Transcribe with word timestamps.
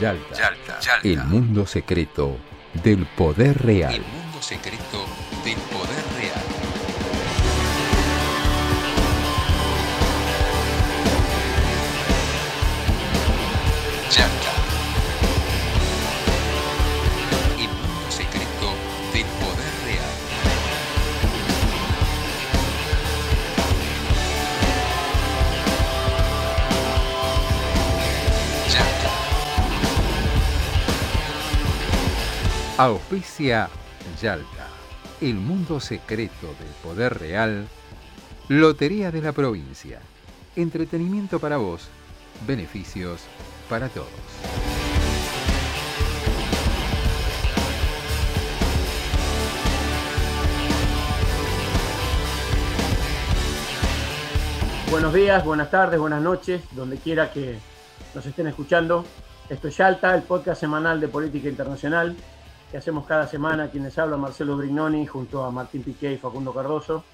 Yalta, 0.00 0.78
el 1.02 1.24
mundo 1.24 1.66
secreto 1.66 2.36
del 2.82 3.06
poder 3.06 3.62
real. 3.62 3.94
El 3.94 4.02
mundo 4.02 4.42
secreto 4.42 5.04
del 5.44 5.56
poder 5.56 6.04
real. 6.18 6.45
Auspicia 32.78 33.70
Yalta, 34.20 34.66
el 35.22 35.36
mundo 35.36 35.80
secreto 35.80 36.48
del 36.60 36.68
poder 36.82 37.18
real. 37.18 37.66
Lotería 38.48 39.10
de 39.10 39.22
la 39.22 39.32
provincia. 39.32 39.98
Entretenimiento 40.56 41.38
para 41.40 41.56
vos. 41.56 41.88
Beneficios 42.46 43.22
para 43.70 43.88
todos. 43.88 44.10
Buenos 54.90 55.14
días, 55.14 55.42
buenas 55.46 55.70
tardes, 55.70 55.98
buenas 55.98 56.20
noches, 56.20 56.60
donde 56.72 56.98
quiera 56.98 57.32
que 57.32 57.58
nos 58.14 58.26
estén 58.26 58.48
escuchando. 58.48 59.06
Esto 59.48 59.68
es 59.68 59.78
Yalta, 59.78 60.14
el 60.14 60.24
podcast 60.24 60.60
semanal 60.60 61.00
de 61.00 61.08
política 61.08 61.48
internacional 61.48 62.14
que 62.76 62.80
hacemos 62.80 63.06
cada 63.06 63.26
semana. 63.26 63.70
Quienes 63.70 63.98
habla 63.98 64.18
Marcelo 64.18 64.54
Brignoni 64.54 65.06
junto 65.06 65.42
a 65.42 65.50
Martín 65.50 65.82
Piqué 65.82 66.12
y 66.12 66.18
Facundo 66.18 66.52
Cardoso. 66.52 67.04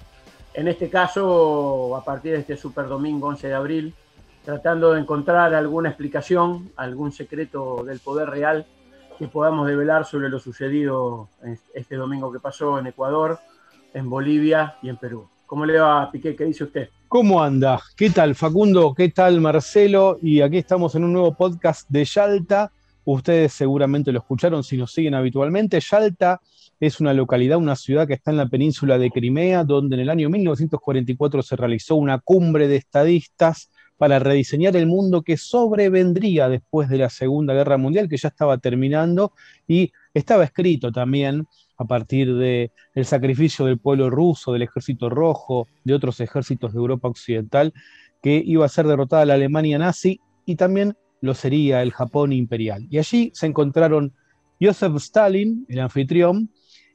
En 0.53 0.67
este 0.67 0.89
caso, 0.89 1.95
a 1.95 2.03
partir 2.03 2.33
de 2.33 2.39
este 2.39 2.57
super 2.57 2.85
domingo 2.85 3.27
11 3.27 3.47
de 3.47 3.53
abril, 3.53 3.93
tratando 4.43 4.91
de 4.91 4.99
encontrar 4.99 5.55
alguna 5.55 5.87
explicación, 5.87 6.69
algún 6.75 7.13
secreto 7.13 7.81
del 7.85 8.01
poder 8.01 8.29
real 8.29 8.65
que 9.17 9.29
podamos 9.29 9.65
develar 9.65 10.03
sobre 10.03 10.27
lo 10.27 10.37
sucedido 10.37 11.29
este 11.73 11.95
domingo 11.95 12.29
que 12.29 12.41
pasó 12.41 12.77
en 12.77 12.87
Ecuador, 12.87 13.39
en 13.93 14.09
Bolivia 14.09 14.75
y 14.81 14.89
en 14.89 14.97
Perú. 14.97 15.29
¿Cómo 15.45 15.65
le 15.65 15.79
va, 15.79 16.11
Piqué? 16.11 16.35
¿Qué 16.35 16.43
dice 16.43 16.65
usted? 16.65 16.89
¿Cómo 17.07 17.41
anda? 17.41 17.79
¿Qué 17.95 18.09
tal, 18.09 18.35
Facundo? 18.35 18.93
¿Qué 18.93 19.07
tal, 19.07 19.39
Marcelo? 19.39 20.17
Y 20.21 20.41
aquí 20.41 20.57
estamos 20.57 20.93
en 20.95 21.05
un 21.05 21.13
nuevo 21.13 21.33
podcast 21.33 21.89
de 21.89 22.03
Yalta. 22.03 22.69
Ustedes 23.05 23.53
seguramente 23.53 24.11
lo 24.11 24.19
escucharon 24.19 24.63
si 24.63 24.77
nos 24.77 24.93
siguen 24.93 25.13
habitualmente. 25.13 25.79
Yalta 25.79 26.41
es 26.79 26.99
una 26.99 27.13
localidad, 27.13 27.57
una 27.57 27.75
ciudad 27.75 28.07
que 28.07 28.13
está 28.13 28.31
en 28.31 28.37
la 28.37 28.47
península 28.47 28.97
de 28.97 29.11
Crimea, 29.11 29.63
donde 29.63 29.95
en 29.95 30.01
el 30.01 30.09
año 30.09 30.29
1944 30.29 31.43
se 31.43 31.55
realizó 31.55 31.95
una 31.95 32.19
cumbre 32.19 32.67
de 32.67 32.77
estadistas 32.77 33.69
para 33.97 34.19
rediseñar 34.19 34.75
el 34.75 34.87
mundo 34.87 35.21
que 35.21 35.37
sobrevendría 35.37 36.49
después 36.49 36.89
de 36.89 36.97
la 36.97 37.09
Segunda 37.09 37.53
Guerra 37.53 37.77
Mundial, 37.77 38.09
que 38.09 38.17
ya 38.17 38.29
estaba 38.29 38.57
terminando 38.57 39.33
y 39.67 39.91
estaba 40.13 40.43
escrito 40.43 40.91
también 40.91 41.45
a 41.77 41.85
partir 41.85 42.35
del 42.35 42.71
el 42.95 43.05
sacrificio 43.05 43.65
del 43.65 43.79
pueblo 43.79 44.09
ruso, 44.09 44.53
del 44.53 44.63
ejército 44.63 45.09
rojo, 45.09 45.67
de 45.83 45.93
otros 45.93 46.19
ejércitos 46.19 46.73
de 46.73 46.79
Europa 46.79 47.07
Occidental, 47.07 47.73
que 48.21 48.41
iba 48.45 48.65
a 48.65 48.69
ser 48.69 48.87
derrotada 48.87 49.25
la 49.25 49.35
Alemania 49.35 49.77
nazi 49.77 50.19
y 50.45 50.55
también 50.55 50.95
lo 51.23 51.33
sería 51.33 51.81
el 51.81 51.93
Japón 51.93 52.33
imperial. 52.33 52.85
Y 52.89 52.97
allí 52.97 53.31
se 53.33 53.45
encontraron 53.45 54.13
Joseph 54.59 54.97
Stalin, 54.97 55.65
el 55.69 55.79
anfitrión, 55.79 56.49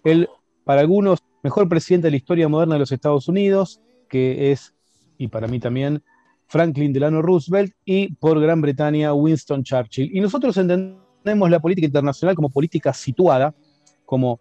el, 0.05 0.29
para 0.65 0.83
algunos, 0.83 1.21
mejor 1.43 1.67
presidente 1.67 2.09
de 2.09 2.11
la 2.11 2.19
historia 2.19 2.47
moderna 2.47 2.75
de 2.75 2.81
los 2.81 2.93
Estados 2.93 3.27
Unidos, 3.27 3.81
que 4.07 4.53
es, 4.53 4.75
y 5.17 5.29
para 5.29 5.49
mí 5.49 5.59
también, 5.61 6.03
Franklin 6.47 6.93
Delano 6.93 7.23
Roosevelt, 7.23 7.73
y 7.87 8.13
por 8.17 8.39
Gran 8.39 8.61
Bretaña, 8.61 9.15
Winston 9.15 9.65
Churchill. 9.65 10.15
Y 10.15 10.21
nosotros 10.21 10.55
entendemos 10.59 11.49
la 11.49 11.61
política 11.61 11.87
internacional 11.87 12.37
como 12.37 12.51
política 12.51 12.93
situada, 12.93 13.55
como 14.05 14.41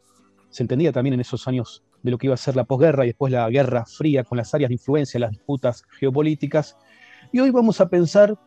se 0.50 0.64
entendía 0.64 0.92
también 0.92 1.14
en 1.14 1.22
esos 1.22 1.48
años 1.48 1.86
de 2.04 2.12
lo 2.12 2.18
que 2.18 2.28
iba 2.28 2.34
a 2.34 2.38
ser 2.38 2.58
la 2.58 2.66
posguerra 2.66 3.06
y 3.06 3.08
después 3.08 3.32
la 3.32 3.50
Guerra 3.50 3.86
Fría 3.86 4.26
con 4.26 4.38
las 4.38 4.54
áreas 4.54 4.68
de 4.68 4.76
influencia, 4.76 5.18
las 5.18 5.32
disputas 5.32 5.86
geopolíticas. 5.98 6.76
Y 7.32 7.40
hoy 7.40 7.52
vamos 7.52 7.80
a 7.80 7.88
pensar 7.88 8.38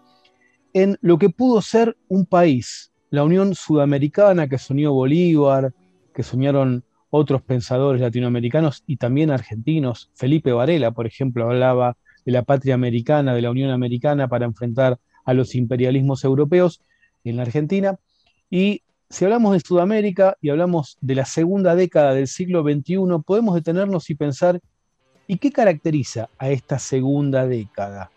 en 0.73 0.99
lo 1.01 1.19
que 1.19 1.31
pudo 1.31 1.63
ser 1.63 1.97
un 2.09 2.27
país, 2.27 2.93
la 3.11 3.25
Unión 3.25 3.55
Sudamericana 3.55 4.49
que 4.49 4.59
soñó 4.59 4.93
Bolívar, 4.93 5.73
que 6.15 6.23
soñaron 6.23 6.85
otros 7.11 7.43
pensadores 7.43 8.01
latinoamericanos 8.01 8.85
y 8.87 8.97
también 8.97 9.31
argentinos. 9.31 10.11
Felipe 10.15 10.53
Varela, 10.53 10.93
por 10.93 11.07
ejemplo, 11.07 11.45
hablaba 11.45 11.97
de 12.25 12.33
la 12.33 12.43
patria 12.43 12.75
americana, 12.75 13.35
de 13.35 13.43
la 13.43 13.51
Unión 13.51 13.71
Americana 13.71 14.29
para 14.29 14.47
enfrentar 14.47 14.99
a 15.25 15.35
los 15.35 15.55
imperialismos 15.55 16.25
europeos 16.25 16.81
en 17.25 17.37
la 17.37 17.43
Argentina. 17.43 17.99
Y 18.49 18.83
si 19.09 19.25
hablamos 19.25 19.53
de 19.55 19.61
Sudamérica 19.61 20.37
y 20.41 20.51
hablamos 20.51 20.97
de 21.01 21.17
la 21.17 21.25
segunda 21.25 21.75
década 21.75 22.15
del 22.15 22.29
siglo 22.29 22.63
XXI, 22.63 22.99
podemos 23.27 23.57
detenernos 23.57 24.09
y 24.11 24.15
pensar, 24.15 24.61
¿y 25.27 25.39
qué 25.39 25.51
caracteriza 25.51 26.29
a 26.39 26.51
esta 26.51 26.79
segunda 26.79 27.47
década? 27.47 28.11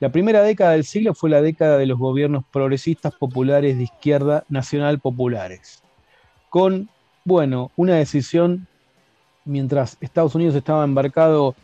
La 0.00 0.10
primera 0.10 0.42
década 0.42 0.72
del 0.72 0.84
siglo 0.84 1.14
fue 1.14 1.30
la 1.30 1.40
década 1.40 1.78
de 1.78 1.86
los 1.86 1.98
gobiernos 1.98 2.44
progresistas 2.52 3.14
populares 3.14 3.76
de 3.76 3.84
izquierda 3.84 4.44
nacional 4.48 4.98
populares, 4.98 5.82
con, 6.50 6.88
bueno, 7.24 7.70
una 7.76 7.94
decisión 7.94 8.66
mientras 9.44 9.96
Estados 10.00 10.34
Unidos 10.34 10.54
estaba 10.54 10.84
embarcado 10.84 11.54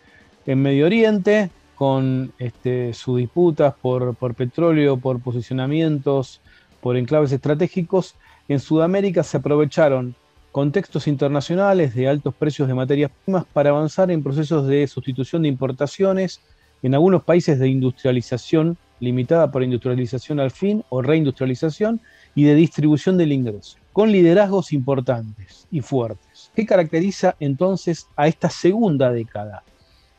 en 0.46 0.62
Medio 0.62 0.86
Oriente, 0.86 1.50
con 1.74 2.32
este, 2.38 2.92
sus 2.92 3.18
disputas 3.18 3.74
por, 3.80 4.14
por 4.14 4.34
petróleo, 4.34 4.98
por 4.98 5.20
posicionamientos, 5.20 6.40
por 6.80 6.96
enclaves 6.96 7.32
estratégicos, 7.32 8.16
en 8.48 8.60
Sudamérica 8.60 9.22
se 9.22 9.38
aprovecharon 9.38 10.14
contextos 10.52 11.06
internacionales 11.06 11.94
de 11.94 12.08
altos 12.08 12.34
precios 12.34 12.68
de 12.68 12.74
materias 12.74 13.10
primas 13.24 13.44
para 13.52 13.70
avanzar 13.70 14.10
en 14.10 14.22
procesos 14.22 14.66
de 14.66 14.86
sustitución 14.88 15.42
de 15.42 15.48
importaciones, 15.48 16.40
en 16.82 16.94
algunos 16.94 17.24
países 17.24 17.58
de 17.58 17.68
industrialización 17.68 18.76
limitada 19.00 19.50
por 19.50 19.62
industrialización 19.62 20.40
al 20.40 20.50
fin 20.50 20.84
o 20.90 21.02
reindustrialización 21.02 22.00
y 22.34 22.44
de 22.44 22.54
distribución 22.54 23.16
del 23.16 23.32
ingreso, 23.32 23.76
con 23.92 24.12
liderazgos 24.12 24.72
importantes 24.72 25.66
y 25.70 25.80
fuertes. 25.80 26.50
¿Qué 26.54 26.66
caracteriza 26.66 27.34
entonces 27.40 28.06
a 28.16 28.28
esta 28.28 28.50
segunda 28.50 29.10
década 29.10 29.62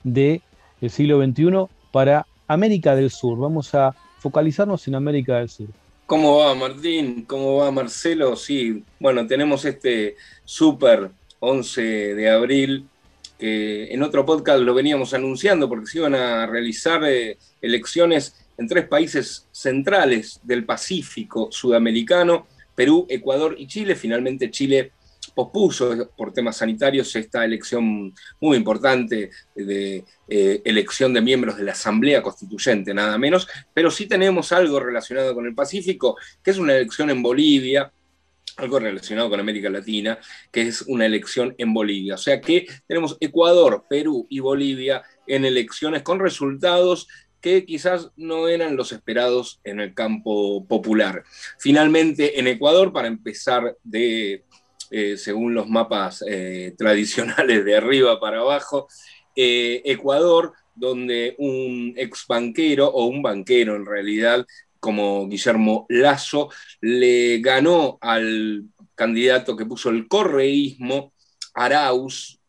del 0.04 0.42
siglo 0.90 1.24
XXI 1.24 1.68
para 1.92 2.26
América 2.48 2.96
del 2.96 3.12
Sur? 3.12 3.38
Vamos 3.38 3.74
a 3.76 3.96
focalizarnos 4.20 4.88
en 4.88 4.96
América 4.96 5.38
del 5.38 5.50
Sur. 5.50 5.68
¿Cómo 6.06 6.40
va 6.40 6.54
Martín? 6.56 7.24
¿Cómo 7.26 7.58
va 7.58 7.72
Marcelo? 7.72 8.36
Sí, 8.36 8.84
bueno, 9.00 9.26
tenemos 9.28 9.64
este 9.64 10.18
súper 10.44 11.10
11 11.40 11.82
de 11.82 12.30
abril, 12.30 12.86
que 13.41 13.91
en 13.91 14.03
otro 14.03 14.24
podcast 14.24 14.59
lo 14.59 14.75
veníamos 14.75 15.16
anunciando 15.16 15.68
porque 15.68 15.88
se 15.88 15.97
iban 15.97 16.13
a 16.13 16.46
realizar 16.46 17.03
eh, 17.06 17.40
elecciones 17.59 18.35
en 18.56 18.68
tres 18.68 18.88
países 18.88 19.47
centrales 19.52 20.40
del 20.44 20.63
Pacífico 20.63 21.47
sudamericano, 21.51 22.46
Perú, 22.75 23.07
Ecuador 23.09 23.56
y 23.57 23.66
Chile. 23.66 23.96
Finalmente 23.96 24.51
Chile 24.51 24.91
pospuso 25.34 26.12
por 26.16 26.31
temas 26.34 26.57
sanitarios 26.57 27.16
esta 27.16 27.44
elección 27.44 28.13
muy 28.40 28.57
importante 28.57 29.31
de 29.56 30.06
eh, 30.28 30.62
elección 30.63 31.12
de 31.12 31.22
miembros 31.22 31.57
de 31.57 31.63
la 31.63 31.72
Asamblea 31.72 32.22
Constituyente, 32.22 32.94
nada 32.94 33.18
menos, 33.18 33.47
pero 33.74 33.90
sí 33.90 34.06
tenemos 34.06 34.51
algo 34.51 34.80
relacionado 34.80 35.34
con 35.34 35.47
el 35.47 35.56
Pacífico, 35.56 36.16
que 36.44 36.51
es 36.51 36.59
una 36.59 36.75
elección 36.75 37.10
en 37.10 37.24
Bolivia, 37.24 37.92
algo 38.62 38.80
relacionado 38.80 39.30
con 39.30 39.40
América 39.40 39.69
Latina, 39.69 40.19
que 40.52 40.62
es 40.62 40.84
una 40.84 41.06
elección 41.06 41.56
en 41.58 41.74
Bolivia. 41.74 42.16
O 42.16 42.18
sea 42.18 42.40
que 42.40 42.68
tenemos 42.88 43.18
Ecuador, 43.19 43.86
Perú 43.90 44.28
y 44.30 44.40
Bolivia 44.40 45.04
en 45.28 45.46
elecciones 45.46 46.04
con 46.04 46.19
resultados 46.19 47.08
que 47.42 47.66
quizás 47.66 48.12
no 48.16 48.48
eran 48.48 48.78
los 48.78 48.92
esperados 48.92 49.60
en 49.63 49.80
el 49.80 49.96
campo 49.96 50.66
popular. 50.68 51.24
Finalmente, 51.58 52.40
en 52.40 52.48
Ecuador, 52.48 52.94
para 52.94 53.08
empezar 53.08 53.75
de 53.84 54.46
eh, 54.92 55.18
según 55.18 55.54
los 55.56 55.68
mapas 55.68 56.24
eh, 56.28 56.75
tradicionales 56.78 57.66
de 57.66 57.75
arriba 57.75 58.19
para 58.19 58.40
abajo, 58.40 58.88
eh, 59.36 59.81
Ecuador, 59.86 60.54
donde 60.75 61.36
un 61.40 61.94
ex 61.98 62.25
banquero 62.28 62.88
o 62.88 63.06
un 63.06 63.22
banquero 63.22 63.75
en 63.75 63.86
realidad, 63.86 64.46
como 64.81 65.30
Guillermo 65.30 65.86
Lazo, 65.88 66.50
le 66.81 67.39
ganó 67.39 67.98
al 68.01 68.66
candidato 68.95 69.56
que 69.56 69.66
puso 69.66 69.89
el 69.89 70.10
correísmo, 70.10 71.13
Arauz, 71.54 72.39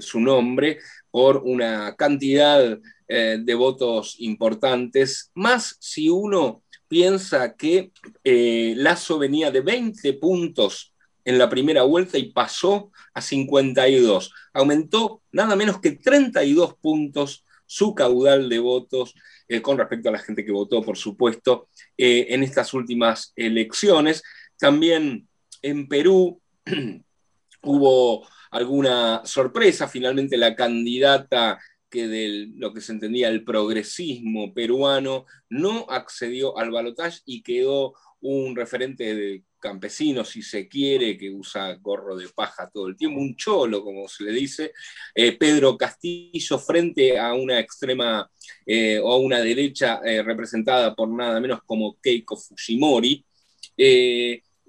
su 0.00 0.20
nombre, 0.20 0.78
por 1.10 1.38
una 1.38 1.96
cantidad 1.96 2.78
de 3.08 3.54
votos 3.54 4.14
importantes, 4.20 5.32
más 5.34 5.76
si 5.80 6.08
uno 6.08 6.62
piensa 6.90 7.54
que 7.54 7.92
eh, 8.24 8.74
Lazo 8.76 9.16
venía 9.16 9.52
de 9.52 9.60
20 9.60 10.12
puntos 10.14 10.92
en 11.24 11.38
la 11.38 11.48
primera 11.48 11.84
vuelta 11.84 12.18
y 12.18 12.32
pasó 12.32 12.90
a 13.14 13.22
52. 13.22 14.32
Aumentó 14.52 15.22
nada 15.30 15.54
menos 15.54 15.80
que 15.80 15.92
32 15.92 16.74
puntos 16.74 17.44
su 17.64 17.94
caudal 17.94 18.48
de 18.48 18.58
votos 18.58 19.14
con 19.60 19.78
respecto 19.78 20.08
a 20.08 20.12
la 20.12 20.18
gente 20.18 20.44
que 20.44 20.52
votó, 20.52 20.82
por 20.82 20.96
supuesto, 20.96 21.68
eh, 21.96 22.28
en 22.30 22.42
estas 22.42 22.72
últimas 22.72 23.32
elecciones. 23.34 24.22
También 24.58 25.26
en 25.62 25.88
Perú 25.88 26.40
hubo 27.62 28.26
alguna 28.50 29.22
sorpresa. 29.24 29.88
Finalmente 29.88 30.36
la 30.36 30.54
candidata 30.54 31.58
que 31.90 32.06
de 32.06 32.50
lo 32.54 32.72
que 32.72 32.80
se 32.80 32.92
entendía 32.92 33.28
el 33.28 33.44
progresismo 33.44 34.54
peruano 34.54 35.26
no 35.48 35.86
accedió 35.90 36.56
al 36.56 36.70
balotaje 36.70 37.18
y 37.24 37.42
quedó 37.42 37.94
un 38.20 38.54
referente 38.54 39.14
de 39.14 39.42
campesino, 39.60 40.24
si 40.24 40.42
se 40.42 40.66
quiere, 40.66 41.16
que 41.16 41.30
usa 41.30 41.74
gorro 41.74 42.16
de 42.16 42.28
paja 42.30 42.68
todo 42.72 42.88
el 42.88 42.96
tiempo, 42.96 43.20
un 43.20 43.36
cholo, 43.36 43.84
como 43.84 44.08
se 44.08 44.24
le 44.24 44.32
dice, 44.32 44.72
eh, 45.14 45.36
Pedro 45.36 45.76
Castillo, 45.76 46.58
frente 46.58 47.18
a 47.18 47.34
una 47.34 47.60
extrema 47.60 48.28
eh, 48.66 48.98
o 48.98 49.12
a 49.12 49.18
una 49.18 49.40
derecha 49.40 50.00
eh, 50.04 50.22
representada 50.22 50.94
por 50.94 51.08
nada 51.10 51.38
menos 51.38 51.60
como 51.64 51.96
Keiko 52.00 52.36
Fujimori. 52.36 53.24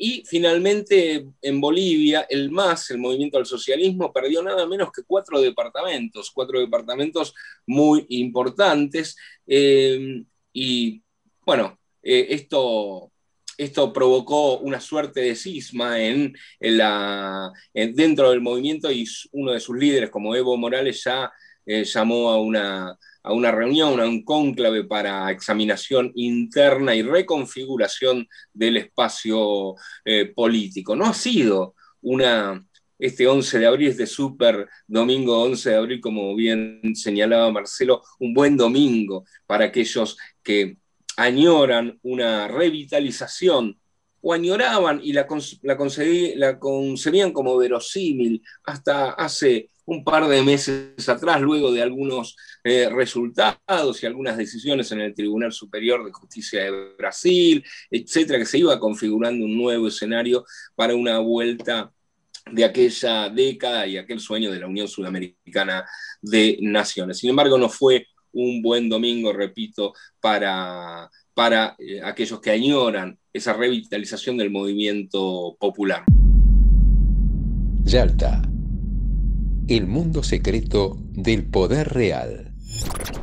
Y 0.04 0.24
finalmente 0.26 1.28
en 1.42 1.62
Bolivia, 1.62 2.26
el 2.28 2.50
MAS, 2.50 2.90
el 2.90 2.98
Movimiento 2.98 3.38
al 3.38 3.46
Socialismo, 3.46 4.12
perdió 4.12 4.42
nada 4.42 4.66
menos 4.66 4.92
que 4.92 5.04
cuatro 5.04 5.40
departamentos, 5.40 6.32
cuatro 6.32 6.60
departamentos 6.60 7.36
muy 7.68 8.08
importantes. 8.10 9.16
Y 9.46 11.04
bueno, 11.46 11.78
esto, 12.02 13.12
esto 13.58 13.94
provocó 13.94 14.60
una 14.60 14.80
suerte 14.80 15.22
de 15.22 15.36
cisma 15.36 16.00
en, 16.00 16.34
dentro 16.60 18.30
del 18.32 18.42
movimiento 18.42 18.92
y 18.92 19.08
uno 19.32 19.52
de 19.52 19.60
sus 19.60 19.78
líderes, 19.78 20.10
como 20.10 20.36
Evo 20.36 20.58
Morales, 20.58 21.04
ya 21.04 21.32
eh, 21.66 21.84
llamó 21.84 22.30
a 22.30 22.42
una 22.42 22.98
a 23.24 23.34
una 23.34 23.52
reunión, 23.52 24.00
a 24.00 24.06
un 24.06 24.24
cónclave 24.24 24.84
para 24.84 25.32
examinación 25.32 26.12
interna 26.16 26.96
y 26.96 27.04
reconfiguración 27.04 28.28
del 28.54 28.78
espacio 28.78 29.76
eh, 30.06 30.32
político. 30.34 30.96
No 30.96 31.06
ha 31.06 31.14
sido 31.14 31.76
una, 32.02 32.66
este 32.98 33.28
11 33.28 33.60
de 33.60 33.66
abril, 33.68 33.90
este 33.90 34.08
súper 34.08 34.68
domingo 34.88 35.44
11 35.44 35.70
de 35.70 35.76
abril, 35.76 36.02
como 36.02 36.36
bien 36.36 36.82
señalaba 36.96 37.52
Marcelo, 37.52 38.02
un 38.20 38.34
buen 38.34 38.58
domingo 38.58 39.26
para 39.46 39.66
aquellos 39.66 40.18
que 40.42 40.78
añoran 41.22 42.00
una 42.04 42.48
revitalización 42.48 43.80
o 44.22 44.34
añoraban 44.34 45.00
y 45.04 45.14
la, 45.14 45.28
la, 45.64 46.60
concebían 46.60 47.34
como 47.34 47.58
verosímil 47.58 48.44
hasta 48.64 49.12
hace 49.12 49.70
un 49.86 50.04
par 50.04 50.28
de 50.28 50.42
meses 50.44 51.10
atrás, 51.10 51.42
luego 51.42 51.72
de 51.72 51.82
algunos 51.82 52.38
eh, 52.64 52.88
resultados 52.90 54.02
y 54.02 54.06
algunas 54.06 54.38
decisiones 54.38 54.92
en 54.92 55.02
el 55.02 55.14
Tribunal 55.14 55.52
Superior 55.52 56.06
de 56.06 56.12
Justicia 56.12 56.64
de 56.64 56.94
Brasil, 56.98 57.64
etcétera, 57.90 58.40
que 58.40 58.46
se 58.46 58.60
iba 58.60 58.80
configurando 58.80 59.44
un 59.44 59.58
nuevo 59.58 59.88
escenario 59.88 60.46
para 60.76 60.96
una 60.96 61.20
vuelta 61.20 61.92
de 62.52 62.64
aquella 62.64 63.30
década 63.30 63.88
y 63.88 63.98
aquel 63.98 64.20
sueño 64.20 64.52
de 64.52 64.60
la 64.60 64.68
Unión 64.68 64.88
Sudamericana 64.88 65.86
de 66.22 66.58
Naciones. 66.62 67.18
Sin 67.18 67.32
embargo, 67.32 67.58
no 67.58 67.70
fue 67.70 68.08
un 68.34 68.62
buen 68.62 68.90
domingo, 68.90 69.34
repito, 69.34 69.94
para, 70.20 71.10
para 71.34 71.76
eh, 71.80 72.02
aquellos 72.04 72.40
que 72.40 72.52
añoran 72.52 73.18
esa 73.34 73.54
revitalización 73.54 74.38
del 74.38 74.52
movimiento 74.52 75.56
popular. 75.60 76.04
Yalta, 77.84 78.42
el 79.68 79.88
mundo 79.88 80.24
secreto 80.24 80.98
del 81.12 81.50
poder 81.50 81.90
real. 81.90 82.54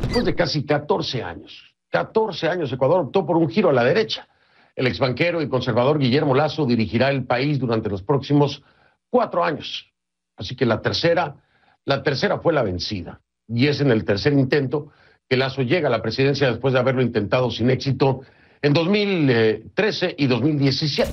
Después 0.00 0.25
de 0.25 0.34
casi 0.34 0.64
14 0.64 1.22
años, 1.22 1.75
14 1.90 2.49
años, 2.49 2.72
Ecuador 2.72 3.00
optó 3.00 3.26
por 3.26 3.37
un 3.37 3.49
giro 3.49 3.70
a 3.70 3.72
la 3.72 3.84
derecha. 3.84 4.28
El 4.76 4.87
exbanquero 4.87 5.43
y 5.43 5.49
conservador 5.49 5.99
Guillermo 5.99 6.34
Lazo 6.34 6.66
dirigirá 6.66 7.11
el 7.11 7.25
país 7.25 7.58
durante 7.58 7.88
los 7.88 8.02
próximos 8.02 8.62
cuatro 9.11 9.44
años. 9.44 9.90
Así 10.37 10.54
que 10.54 10.66
la 10.66 10.81
tercera, 10.81 11.37
la 11.84 12.02
tercera 12.02 12.38
fue 12.38 12.52
la 12.52 12.62
vencida. 12.62 13.20
Y 13.50 13.67
es 13.67 13.81
en 13.81 13.91
el 13.91 14.05
tercer 14.05 14.35
intento 14.35 14.93
que 15.27 15.39
Lazo 15.39 15.62
llega 15.62 15.89
a 15.89 15.91
la 15.91 16.03
presidencia 16.03 16.50
después 16.50 16.75
de 16.75 16.81
haberlo 16.81 17.00
intentado 17.00 17.50
sin 17.50 17.71
éxito 17.71 18.21
en 18.61 18.75
2013 18.75 20.15
y 20.19 20.27
2017. 20.27 21.11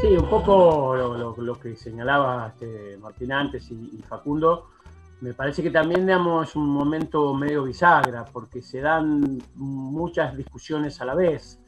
Sí, 0.00 0.08
un 0.08 0.28
poco 0.28 0.96
lo, 1.38 1.60
que 1.60 1.76
señalaba 1.76 2.48
este, 2.48 2.96
Martín 2.98 3.30
antes 3.30 3.70
y, 3.70 4.02
Facundo, 4.08 4.70
me 5.20 5.34
parece 5.34 5.62
que 5.62 5.70
también 5.70 6.04
digamos, 6.04 6.48
es 6.48 6.56
un 6.56 6.68
momento 6.68 7.32
medio 7.32 7.62
bisagra, 7.62 8.24
porque 8.24 8.60
se 8.60 8.80
dan 8.80 9.40
muchas 9.54 10.36
discusiones 10.36 11.00
a 11.00 11.04
la 11.04 11.14
vez 11.14 11.60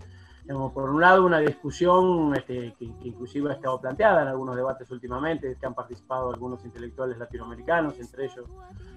por 0.49 0.91
un 0.91 1.01
lado, 1.01 1.27
una 1.27 1.41
discusión 1.41 2.35
este, 2.35 2.75
que, 2.79 2.87
inclusive 3.03 3.51
ha 3.51 3.55
estado 3.55 3.81
planteada 3.81 4.23
en 4.23 4.29
algunos 4.29 4.57
debates 4.57 4.91
últimamente, 4.91 5.57
que 5.61 5.67
han 5.67 5.75
participado 5.75 6.33
algunos 6.33 6.65
intelectuales 6.65 7.19
latinoamericanos, 7.19 7.99
entre 7.99 8.25
ellos 8.25 8.47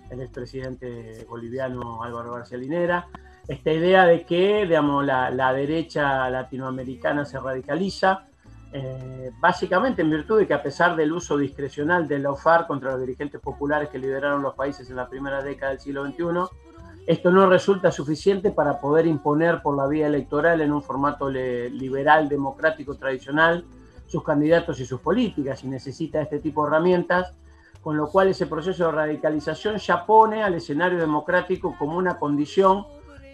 el 0.09 0.21
expresidente 0.21 1.25
boliviano 1.29 2.03
Álvaro 2.03 2.33
García 2.33 2.57
Linera, 2.57 3.07
esta 3.47 3.71
idea 3.71 4.05
de 4.05 4.25
que 4.25 4.65
digamos, 4.65 5.05
la, 5.05 5.53
derecha 5.53 6.29
latinoamericana 6.29 7.25
se 7.25 7.39
radicaliza, 7.39 8.27
eh, 8.73 9.31
básicamente 9.41 10.01
en 10.01 10.09
virtud 10.09 10.39
de 10.39 10.47
que 10.47 10.53
a 10.53 10.63
pesar 10.63 10.95
del 10.95 11.11
uso 11.11 11.37
discrecional 11.37 12.07
del 12.07 12.23
la 12.23 12.65
contra 12.65 12.91
los 12.91 13.01
dirigentes 13.01 13.41
populares 13.41 13.89
que 13.89 13.99
lideraron 13.99 14.41
los 14.41 14.53
países 14.53 14.89
en 14.89 14.95
la 14.95 15.09
primera 15.09 15.41
década 15.41 15.71
del 15.71 15.81
siglo 15.81 16.05
XXI, 16.05 16.70
esto 17.07 17.31
no 17.31 17.47
resulta 17.47 17.91
suficiente 17.91 18.51
para 18.51 18.79
poder 18.79 19.07
imponer 19.07 19.61
por 19.61 19.75
la 19.75 19.87
vía 19.87 20.07
electoral 20.07 20.61
en 20.61 20.71
un 20.71 20.83
formato 20.83 21.29
liberal, 21.29 22.29
democrático, 22.29 22.95
tradicional, 22.95 23.65
sus 24.07 24.23
candidatos 24.23 24.79
y 24.79 24.85
sus 24.85 24.99
políticas 25.01 25.63
y 25.63 25.67
necesita 25.67 26.21
este 26.21 26.39
tipo 26.39 26.63
de 26.63 26.69
herramientas, 26.69 27.33
con 27.81 27.97
lo 27.97 28.07
cual 28.07 28.27
ese 28.27 28.45
proceso 28.45 28.85
de 28.85 28.91
radicalización 28.91 29.77
ya 29.77 30.05
pone 30.05 30.43
al 30.43 30.53
escenario 30.53 30.99
democrático 30.99 31.75
como 31.79 31.97
una 31.97 32.19
condición 32.19 32.85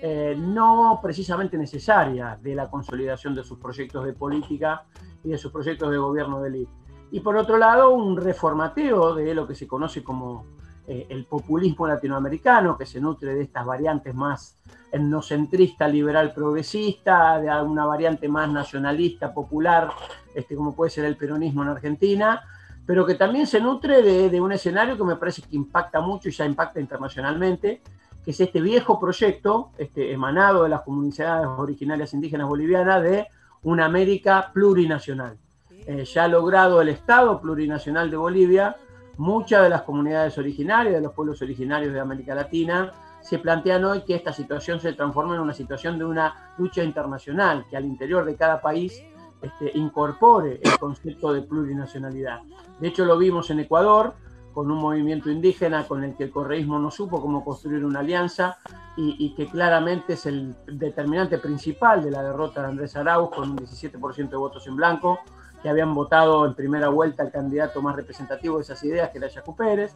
eh, 0.01 0.35
no 0.37 0.99
precisamente 1.01 1.57
necesaria 1.57 2.37
de 2.41 2.53
la 2.53 2.69
consolidación 2.69 3.33
de 3.33 3.43
sus 3.43 3.57
proyectos 3.57 4.05
de 4.05 4.13
política 4.13 4.83
y 5.23 5.29
de 5.29 5.37
sus 5.39 5.51
proyectos 5.51 5.89
de 5.89 5.97
gobierno 5.97 6.39
de 6.39 6.49
élite. 6.49 6.71
Y 7.11 7.21
por 7.21 7.35
otro 7.35 7.57
lado, 7.57 7.89
un 7.89 8.15
reformateo 8.15 9.15
de 9.15 9.33
lo 9.33 9.47
que 9.47 9.55
se 9.55 9.67
conoce 9.67 10.03
como 10.03 10.45
eh, 10.87 11.05
el 11.09 11.25
populismo 11.25 11.85
latinoamericano, 11.85 12.77
que 12.77 12.85
se 12.85 13.01
nutre 13.01 13.35
de 13.35 13.43
estas 13.43 13.65
variantes 13.65 14.15
más 14.15 14.57
etnocentrista, 14.89 15.85
liberal, 15.85 16.33
progresista, 16.33 17.41
de 17.41 17.49
una 17.61 17.85
variante 17.85 18.29
más 18.29 18.49
nacionalista, 18.49 19.33
popular, 19.33 19.89
este, 20.33 20.55
como 20.55 20.73
puede 20.73 20.89
ser 20.89 21.03
el 21.03 21.17
peronismo 21.17 21.63
en 21.63 21.69
Argentina, 21.69 22.41
pero 22.85 23.05
que 23.05 23.15
también 23.15 23.47
se 23.47 23.59
nutre 23.59 24.01
de, 24.01 24.39
un 24.39 24.53
escenario 24.53 24.95
que 24.95 25.03
me 25.03 25.17
parece 25.17 25.41
que 25.41 25.57
impacta 25.57 25.99
mucho 25.99 26.29
y 26.29 26.31
ya 26.31 26.45
impacta 26.45 26.79
internacionalmente, 26.79 27.81
que 28.23 28.31
es 28.31 28.39
este 28.39 28.61
viejo 28.61 28.97
proyecto 28.97 29.71
este, 29.77 30.13
emanado 30.13 30.63
de 30.63 30.69
las 30.69 30.83
comunidades 30.83 31.47
originarias 31.57 32.13
indígenas 32.13 32.47
bolivianas 32.47 33.03
de 33.03 33.27
una 33.63 33.83
América 33.83 34.51
plurinacional. 34.53 35.37
Eh, 35.85 36.05
ya 36.05 36.23
ha 36.23 36.27
logrado 36.29 36.81
el 36.81 36.87
Estado 36.87 37.41
plurinacional 37.41 38.09
de 38.09 38.15
Bolivia 38.15 38.77
muchas 39.17 39.63
de 39.63 39.69
las 39.69 39.81
comunidades 39.83 40.37
originarias, 40.37 40.95
de 40.95 41.01
los 41.01 41.13
pueblos 41.13 41.41
originarios 41.41 41.93
de 41.93 41.99
América 41.99 42.35
Latina, 42.35 42.91
se 43.21 43.39
plantean 43.39 43.83
hoy 43.85 44.01
que 44.01 44.15
esta 44.15 44.31
situación 44.31 44.79
se 44.79 44.93
transforme 44.93 45.35
en 45.35 45.41
una 45.41 45.53
situación 45.53 45.97
de 45.97 46.05
una 46.05 46.53
lucha 46.57 46.83
internacional, 46.83 47.65
que 47.69 47.77
al 47.77 47.85
interior 47.85 48.25
de 48.25 48.35
cada 48.35 48.61
país 48.61 49.03
este, 49.41 49.77
incorpore 49.77 50.61
el 50.63 50.77
concepto 50.79 51.33
de 51.33 51.41
plurinacionalidad. 51.41 52.41
De 52.79 52.87
hecho, 52.87 53.05
lo 53.05 53.17
vimos 53.17 53.49
en 53.49 53.59
Ecuador, 53.59 54.13
con 54.57 54.71
un 54.71 54.79
movimiento 54.79 55.29
indígena 55.29 55.87
con 55.87 56.03
el 56.03 56.15
que 56.15 56.23
el 56.23 56.31
correísmo 56.31 56.79
no 56.79 56.89
supo 56.89 57.21
cómo 57.21 57.45
construir 57.45 57.85
una 57.85 57.99
alianza 57.99 58.57
y, 58.95 59.35
que 59.35 59.45
claramente 59.45 60.13
es 60.13 60.25
el 60.25 60.55
determinante 60.65 61.37
principal 61.37 62.03
de 62.03 62.09
la 62.09 62.23
derrota 62.23 62.61
de 62.61 62.69
Andrés 62.69 62.95
Arauz 62.95 63.29
con 63.29 63.51
un 63.51 63.57
17% 63.59 64.29
de 64.29 64.35
votos 64.35 64.65
en 64.65 64.75
blanco, 64.75 65.19
que 65.61 65.69
habían 65.69 65.93
votado 65.93 66.45
en 66.45 66.53
primera 66.53 66.89
vuelta 66.89 67.23
al 67.23 67.31
candidato 67.31 67.81
más 67.81 67.95
representativo 67.95 68.57
de 68.57 68.63
esas 68.63 68.83
ideas, 68.83 69.09
que 69.09 69.17
era 69.17 69.27
Yacu 69.27 69.55
Pérez. 69.55 69.93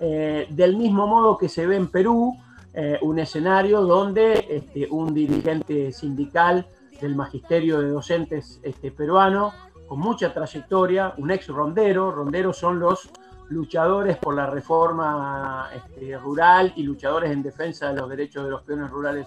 Eh, 0.00 0.46
del 0.50 0.76
mismo 0.76 1.06
modo 1.06 1.36
que 1.36 1.48
se 1.48 1.66
ve 1.66 1.76
en 1.76 1.88
Perú, 1.88 2.34
eh, 2.72 2.98
un 3.02 3.18
escenario 3.18 3.82
donde 3.82 4.46
este, 4.48 4.86
un 4.90 5.12
dirigente 5.12 5.92
sindical 5.92 6.66
del 7.00 7.16
magisterio 7.16 7.80
de 7.80 7.88
docentes 7.88 8.60
este, 8.62 8.90
peruano, 8.92 9.52
con 9.88 9.98
mucha 9.98 10.32
trayectoria, 10.32 11.14
un 11.16 11.30
ex 11.30 11.48
rondero, 11.48 12.12
ronderos 12.12 12.56
son 12.56 12.78
los 12.78 13.10
luchadores 13.48 14.16
por 14.16 14.34
la 14.34 14.46
reforma 14.46 15.68
este, 15.74 16.16
rural 16.16 16.72
y 16.76 16.84
luchadores 16.84 17.32
en 17.32 17.42
defensa 17.42 17.92
de 17.92 18.00
los 18.00 18.08
derechos 18.08 18.44
de 18.44 18.50
los 18.50 18.62
peones 18.62 18.88
rurales 18.90 19.26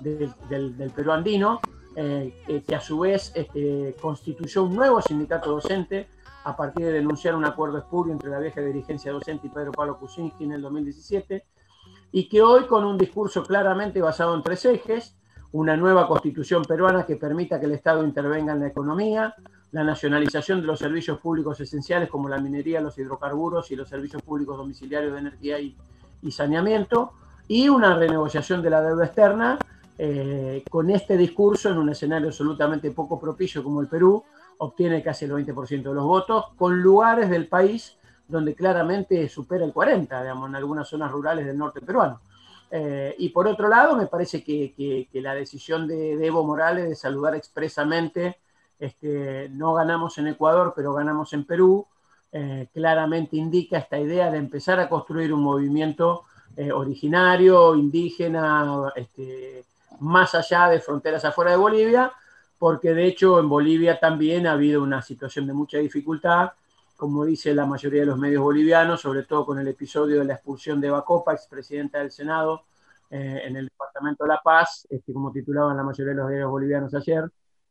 del, 0.00 0.90
Perú 0.94 1.12
andino, 1.12 1.60
eh, 1.96 2.62
que 2.66 2.74
a 2.74 2.80
su 2.80 3.00
vez 3.00 3.32
este, 3.34 3.96
constituyó 4.00 4.64
un 4.64 4.74
nuevo 4.74 5.00
sindicato 5.02 5.50
docente 5.50 6.08
a 6.44 6.56
partir 6.56 6.86
de 6.86 6.92
denunciar 6.92 7.34
un 7.34 7.44
acuerdo 7.44 7.78
espurio 7.78 8.12
entre 8.12 8.30
la 8.30 8.38
vieja 8.38 8.60
dirigencia 8.60 9.12
docente 9.12 9.46
y 9.46 9.50
Pedro 9.50 9.72
Pablo 9.72 9.98
Kuczynski 9.98 10.44
en 10.44 10.52
el 10.52 10.62
2017, 10.62 11.44
y 12.12 12.28
que 12.28 12.42
hoy 12.42 12.64
con 12.66 12.84
un 12.84 12.98
discurso 12.98 13.42
claramente 13.44 14.00
basado 14.00 14.34
en 14.34 14.42
tres 14.42 14.64
ejes, 14.64 15.16
una 15.52 15.76
nueva 15.76 16.08
constitución 16.08 16.64
peruana 16.64 17.04
que 17.04 17.16
permita 17.16 17.60
que 17.60 17.66
el 17.66 17.72
Estado 17.72 18.04
intervenga 18.04 18.52
en 18.52 18.60
la 18.60 18.68
economía, 18.68 19.34
la 19.72 19.84
nacionalización 19.84 20.60
de 20.60 20.66
los 20.66 20.78
servicios 20.78 21.18
públicos 21.18 21.58
esenciales 21.60 22.08
como 22.08 22.28
la 22.28 22.38
minería, 22.38 22.80
los 22.80 22.98
hidrocarburos 22.98 23.70
y 23.70 23.76
los 23.76 23.88
servicios 23.88 24.22
públicos 24.22 24.56
domiciliarios 24.56 25.12
de 25.12 25.18
energía 25.18 25.58
y, 25.60 25.74
saneamiento, 26.30 27.12
y 27.48 27.68
una 27.68 27.94
renegociación 27.94 28.62
de 28.62 28.70
la 28.70 28.82
deuda 28.82 29.06
externa, 29.06 29.58
eh, 29.98 30.64
con 30.70 30.90
este 30.90 31.16
discurso 31.16 31.70
en 31.70 31.78
un 31.78 31.90
escenario 31.90 32.28
absolutamente 32.28 32.90
poco 32.92 33.20
propicio 33.20 33.62
como 33.62 33.80
el 33.80 33.88
Perú, 33.88 34.24
obtiene 34.58 35.02
casi 35.02 35.26
el 35.26 35.32
20% 35.32 35.82
de 35.82 35.94
los 35.94 36.04
votos, 36.04 36.46
con 36.56 36.80
lugares 36.80 37.28
del 37.28 37.46
país 37.46 37.96
donde 38.26 38.54
claramente 38.54 39.28
supera 39.28 39.64
el 39.64 39.74
40%, 39.74 40.20
digamos, 40.22 40.48
en 40.48 40.56
algunas 40.56 40.88
zonas 40.88 41.10
rurales 41.10 41.44
del 41.44 41.58
norte 41.58 41.80
peruano. 41.80 42.20
Eh, 42.70 43.14
y 43.18 43.28
por 43.28 43.46
otro 43.46 43.68
lado, 43.68 43.96
me 43.96 44.06
parece 44.06 44.42
que, 44.42 45.08
la 45.12 45.34
decisión 45.34 45.86
de, 45.86 46.12
Evo 46.24 46.42
Morales 46.44 46.88
de 46.88 46.94
saludar 46.94 47.34
expresamente, 47.34 48.38
este, 48.78 49.50
no 49.50 49.74
ganamos 49.74 50.16
en 50.18 50.28
Ecuador, 50.28 50.72
pero 50.74 50.94
ganamos 50.94 51.32
en 51.34 51.44
Perú, 51.44 51.86
eh, 52.32 52.68
claramente 52.72 53.36
indica 53.36 53.76
esta 53.76 53.98
idea 53.98 54.30
de 54.30 54.38
empezar 54.38 54.80
a 54.80 54.88
construir 54.88 55.34
un 55.34 55.42
movimiento 55.42 56.22
originario, 56.74 57.74
indígena, 57.74 58.92
este, 58.94 59.64
más 60.02 60.34
allá 60.34 60.68
de 60.68 60.80
fronteras 60.80 61.24
afuera 61.24 61.52
de 61.52 61.56
Bolivia, 61.56 62.12
porque 62.58 62.94
de 62.94 63.06
hecho 63.06 63.40
en 63.40 63.48
Bolivia 63.48 63.98
también 63.98 64.46
ha 64.46 64.52
habido 64.52 64.82
una 64.82 65.02
situación 65.02 65.46
de 65.46 65.52
mucha 65.52 65.78
dificultad 65.78 66.52
como 67.02 67.24
dice 67.24 67.52
la 67.52 67.66
mayoría 67.66 68.02
de 68.02 68.06
los 68.06 68.16
medios 68.16 68.44
bolivianos, 68.44 69.00
sobre 69.00 69.24
todo 69.24 69.44
con 69.44 69.58
el 69.58 69.66
episodio 69.66 70.20
de 70.20 70.24
la 70.24 70.34
expulsión 70.34 70.80
de 70.80 70.86
Eva 70.86 71.04
Copa, 71.04 71.32
expresidenta 71.32 71.98
del 71.98 72.12
Senado, 72.12 72.62
eh, 73.10 73.42
en 73.44 73.56
el 73.56 73.64
Departamento 73.64 74.22
de 74.22 74.28
La 74.28 74.40
Paz, 74.40 74.86
este, 74.88 75.12
como 75.12 75.32
titulaban 75.32 75.76
la 75.76 75.82
mayoría 75.82 76.12
de 76.12 76.20
los 76.20 76.30
medios 76.30 76.48
bolivianos 76.48 76.94
ayer, 76.94 77.24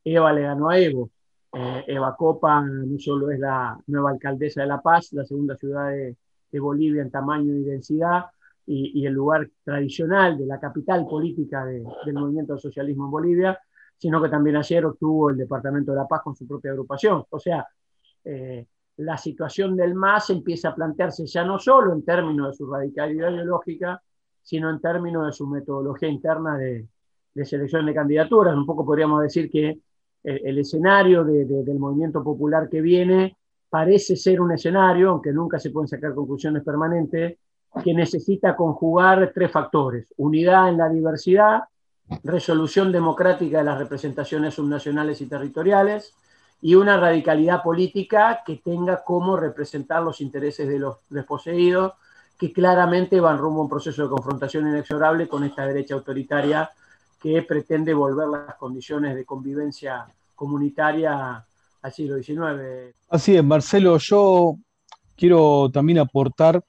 Eva 0.03 0.33
le 0.33 0.41
ganó 0.41 0.69
a 0.69 0.77
Evo. 0.77 1.11
Eh, 1.53 1.85
Eva 1.87 2.13
Copa 2.17 2.59
no 2.59 2.99
solo 2.99 3.31
es 3.31 3.39
la 3.39 3.79
nueva 3.87 4.09
alcaldesa 4.09 4.63
de 4.63 4.67
La 4.67 4.81
Paz, 4.81 5.13
la 5.13 5.23
segunda 5.23 5.55
ciudad 5.55 5.91
de, 5.91 6.17
Bolivia 6.59 7.01
en 7.01 7.09
tamaño 7.09 7.55
y 7.55 7.63
densidad, 7.63 8.25
y, 8.73 9.05
el 9.05 9.13
lugar 9.13 9.49
tradicional 9.63 10.37
de 10.37 10.45
la 10.45 10.59
capital 10.59 11.05
política 11.05 11.65
del 11.65 12.13
movimiento 12.13 12.53
del 12.53 12.61
socialismo 12.61 13.05
en 13.05 13.11
Bolivia, 13.11 13.59
sino 13.97 14.21
que 14.21 14.29
también 14.29 14.55
ayer 14.55 14.85
obtuvo 14.85 15.29
el 15.29 15.37
Departamento 15.37 15.91
de 15.91 15.97
La 15.97 16.07
Paz 16.07 16.21
con 16.23 16.35
su 16.35 16.47
propia 16.47 16.71
agrupación. 16.71 17.23
O 17.29 17.39
sea, 17.39 17.67
eh, 18.23 18.65
la 18.97 19.17
situación 19.17 19.75
del 19.75 19.93
MAS 19.93 20.29
empieza 20.29 20.69
a 20.69 20.75
plantearse 20.75 21.25
ya 21.25 21.43
no 21.43 21.59
solo 21.59 21.93
en 21.93 22.03
términos 22.03 22.51
de 22.51 22.57
su 22.57 22.71
radicalidad 22.71 23.31
ideológica, 23.31 24.01
sino 24.41 24.69
en 24.69 24.79
términos 24.79 25.25
de 25.25 25.33
su 25.33 25.47
metodología 25.47 26.09
interna 26.09 26.57
de, 26.57 26.87
selección 27.43 27.85
de 27.85 27.93
candidaturas. 27.93 28.55
Un 28.55 28.65
poco 28.65 28.85
podríamos 28.85 29.21
decir 29.21 29.49
que 29.49 29.79
el, 30.23 30.57
escenario 30.57 31.23
del 31.23 31.79
movimiento 31.79 32.23
popular 32.23 32.69
que 32.69 32.81
viene 32.81 33.37
parece 33.69 34.15
ser 34.15 34.39
un 34.39 34.51
escenario, 34.51 35.09
aunque 35.09 35.31
nunca 35.31 35.59
se 35.59 35.71
pueden 35.71 35.87
sacar 35.87 36.13
conclusiones 36.13 36.63
permanentes, 36.63 37.37
que 37.83 37.93
necesita 37.93 38.55
conjugar 38.55 39.31
tres 39.33 39.51
factores. 39.51 40.13
Unidad 40.17 40.69
en 40.69 40.77
la 40.77 40.89
diversidad, 40.89 41.63
resolución 42.23 42.91
democrática 42.91 43.59
de 43.59 43.63
las 43.63 43.77
representaciones 43.77 44.55
subnacionales 44.55 45.21
y 45.21 45.27
territoriales, 45.27 46.13
y 46.61 46.75
una 46.75 46.97
radicalidad 46.97 47.63
política 47.63 48.43
que 48.45 48.57
tenga 48.57 49.03
como 49.03 49.35
representar 49.35 50.03
los 50.03 50.21
intereses 50.21 50.67
de 50.67 50.79
los 50.79 50.97
desposeídos, 51.09 51.93
que 52.37 52.51
claramente 52.51 53.19
van 53.19 53.37
rumbo 53.37 53.61
a 53.61 53.63
un 53.63 53.69
proceso 53.69 54.03
de 54.03 54.09
confrontación 54.09 54.67
inexorable 54.67 55.27
con 55.27 55.43
esta 55.43 55.65
derecha 55.65 55.95
autoritaria 55.95 56.69
que 57.21 57.41
pretende 57.43 57.93
volver 57.93 58.27
las 58.27 58.55
condiciones 58.55 59.15
de 59.15 59.25
convivencia 59.25 60.05
comunitaria 60.35 61.45
al 61.81 61.91
siglo 61.91 62.17
XIX. 62.17 62.95
Así 63.09 63.35
es, 63.35 63.43
Marcelo, 63.43 63.97
yo 63.97 64.55
quiero 65.15 65.69
también 65.71 65.99
aportar 65.99 66.63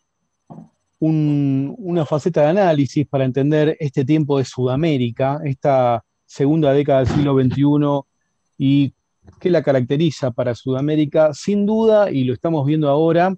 una 1.04 2.06
faceta 2.06 2.42
de 2.42 2.48
análisis 2.48 3.06
para 3.08 3.24
entender 3.24 3.76
este 3.80 4.04
tiempo 4.04 4.38
de 4.38 4.44
Sudamérica, 4.44 5.40
esta 5.44 6.04
segunda 6.24 6.72
década 6.72 7.00
del 7.00 7.08
siglo 7.08 7.34
XXI 7.34 8.08
y 8.56 8.94
que 9.40 9.50
la 9.50 9.62
caracteriza 9.62 10.30
para 10.30 10.54
Sudamérica, 10.54 11.34
sin 11.34 11.66
duda, 11.66 12.10
y 12.10 12.24
lo 12.24 12.32
estamos 12.32 12.64
viendo 12.64 12.88
ahora, 12.88 13.34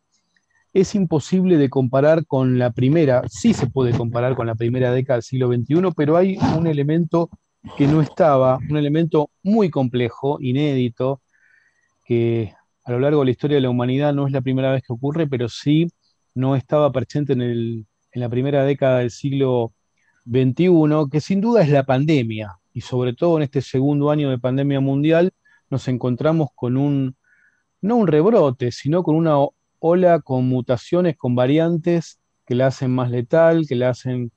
es 0.75 0.94
imposible 0.94 1.56
de 1.56 1.71
comparar 1.71 2.26
con 2.26 2.59
la 2.59 2.71
primera, 2.73 3.23
sí 3.28 3.54
se 3.54 3.68
puede 3.68 3.97
comparar 3.97 4.35
con 4.35 4.47
la 4.47 4.56
primera 4.56 4.92
década 4.92 5.16
del 5.16 5.23
siglo 5.23 5.49
XXI, 5.49 5.92
pero 5.97 6.16
hay 6.18 6.37
un 6.59 6.66
elemento 6.66 7.30
que 7.78 7.87
no 7.87 8.02
estaba, 8.02 8.59
un 8.68 8.76
elemento 8.76 9.30
muy 9.42 9.71
complejo, 9.71 10.38
inédito, 10.40 11.23
que 12.04 12.52
a 12.85 12.92
lo 12.92 12.99
largo 13.00 13.21
de 13.21 13.26
la 13.26 13.30
historia 13.30 13.54
de 13.54 13.62
la 13.62 13.71
humanidad 13.71 14.12
no 14.12 14.26
es 14.26 14.33
la 14.33 14.42
primera 14.42 14.71
vez 14.71 14.83
que 14.83 14.92
ocurre, 14.92 15.26
pero 15.26 15.49
sí 15.49 15.88
no 16.35 16.57
estaba 16.57 16.93
presente 16.93 17.33
en, 17.35 17.43
en 17.43 17.87
la 18.14 18.29
primera 18.29 18.64
década 18.64 18.99
del 18.99 19.11
siglo 19.11 19.73
XXI, 20.26 21.09
que 21.11 21.21
sin 21.21 21.41
duda 21.41 21.62
es 21.62 21.69
la 21.71 21.85
pandemia, 21.85 22.59
y 22.73 22.81
sobre 22.81 23.12
todo 23.14 23.37
en 23.37 23.45
este 23.45 23.62
segundo 23.62 24.11
año 24.11 24.31
de 24.31 24.38
pandemia 24.38 24.81
mundial, 24.81 25.33
nos 25.71 25.88
encontramos 25.88 26.49
con 26.55 26.76
un, 26.76 27.17
no 27.81 27.97
un 27.97 28.07
rebrote, 28.07 28.73
sino 28.73 29.03
con 29.03 29.17
una 29.17 29.37
ola 29.79 30.21
con 30.21 30.49
mutaciones, 30.49 31.17
con 31.17 31.35
variantes 31.35 32.21
que 32.47 32.55
la 32.55 32.69
hacen 32.69 32.91
más 32.91 33.11
letal, 33.11 33.67
que 33.67 33.75
la 33.75 33.91
hacen 33.91 34.33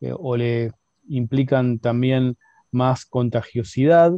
eh, 0.00 0.12
o 0.16 0.36
le 0.36 0.72
implican 1.08 1.78
también 1.78 2.36
más 2.70 3.06
contagiosidad. 3.06 4.12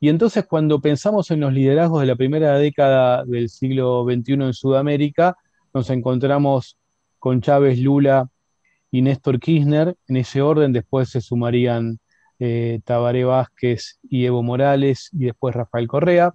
Y 0.00 0.08
entonces 0.08 0.46
cuando 0.46 0.80
pensamos 0.80 1.30
en 1.30 1.40
los 1.40 1.52
liderazgos 1.52 2.00
de 2.00 2.06
la 2.06 2.16
primera 2.16 2.58
década 2.58 3.24
del 3.24 3.48
siglo 3.48 4.04
XXI 4.04 4.32
en 4.34 4.54
Sudamérica, 4.54 5.36
nos 5.74 5.90
encontramos 5.90 6.76
con 7.18 7.40
Chávez, 7.40 7.78
Lula 7.78 8.28
y 8.90 9.02
Néstor 9.02 9.40
Kirchner. 9.40 9.96
En 10.08 10.16
ese 10.16 10.42
orden 10.42 10.72
después 10.72 11.08
se 11.10 11.20
sumarían 11.20 11.98
eh, 12.38 12.80
Tabaré 12.84 13.24
Vázquez 13.24 13.98
y 14.02 14.26
Evo 14.26 14.42
Morales 14.42 15.08
y 15.12 15.26
después 15.26 15.54
Rafael 15.54 15.88
Correa. 15.88 16.34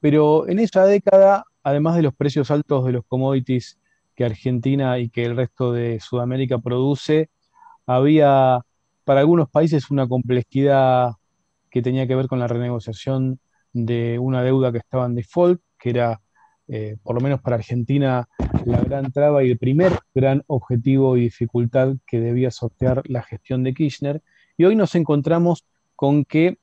Pero 0.00 0.48
en 0.48 0.58
esa 0.58 0.86
década, 0.86 1.44
además 1.62 1.96
de 1.96 2.02
los 2.02 2.14
precios 2.14 2.50
altos 2.50 2.84
de 2.84 2.92
los 2.92 3.04
commodities 3.06 3.78
que 4.14 4.24
Argentina 4.24 4.98
y 4.98 5.10
que 5.10 5.24
el 5.24 5.36
resto 5.36 5.72
de 5.72 6.00
Sudamérica 6.00 6.58
produce, 6.58 7.30
había 7.86 8.60
para 9.04 9.20
algunos 9.20 9.48
países 9.48 9.90
una 9.90 10.08
complejidad 10.08 11.12
que 11.70 11.82
tenía 11.82 12.06
que 12.06 12.16
ver 12.16 12.26
con 12.26 12.38
la 12.38 12.48
renegociación 12.48 13.38
de 13.72 14.18
una 14.18 14.42
deuda 14.42 14.72
que 14.72 14.78
estaba 14.78 15.06
en 15.06 15.14
default, 15.14 15.60
que 15.78 15.90
era, 15.90 16.20
eh, 16.68 16.96
por 17.02 17.14
lo 17.14 17.20
menos 17.20 17.40
para 17.40 17.56
Argentina, 17.56 18.28
la 18.64 18.80
gran 18.80 19.12
traba 19.12 19.44
y 19.44 19.50
el 19.50 19.58
primer 19.58 19.92
gran 20.14 20.42
objetivo 20.48 21.16
y 21.16 21.22
dificultad 21.22 21.94
que 22.06 22.20
debía 22.20 22.50
sortear 22.50 23.02
la 23.06 23.22
gestión 23.22 23.62
de 23.62 23.74
Kirchner. 23.74 24.22
Y 24.56 24.64
hoy 24.64 24.74
nos 24.74 24.94
encontramos 24.94 25.64
con 25.94 26.24
que 26.24 26.58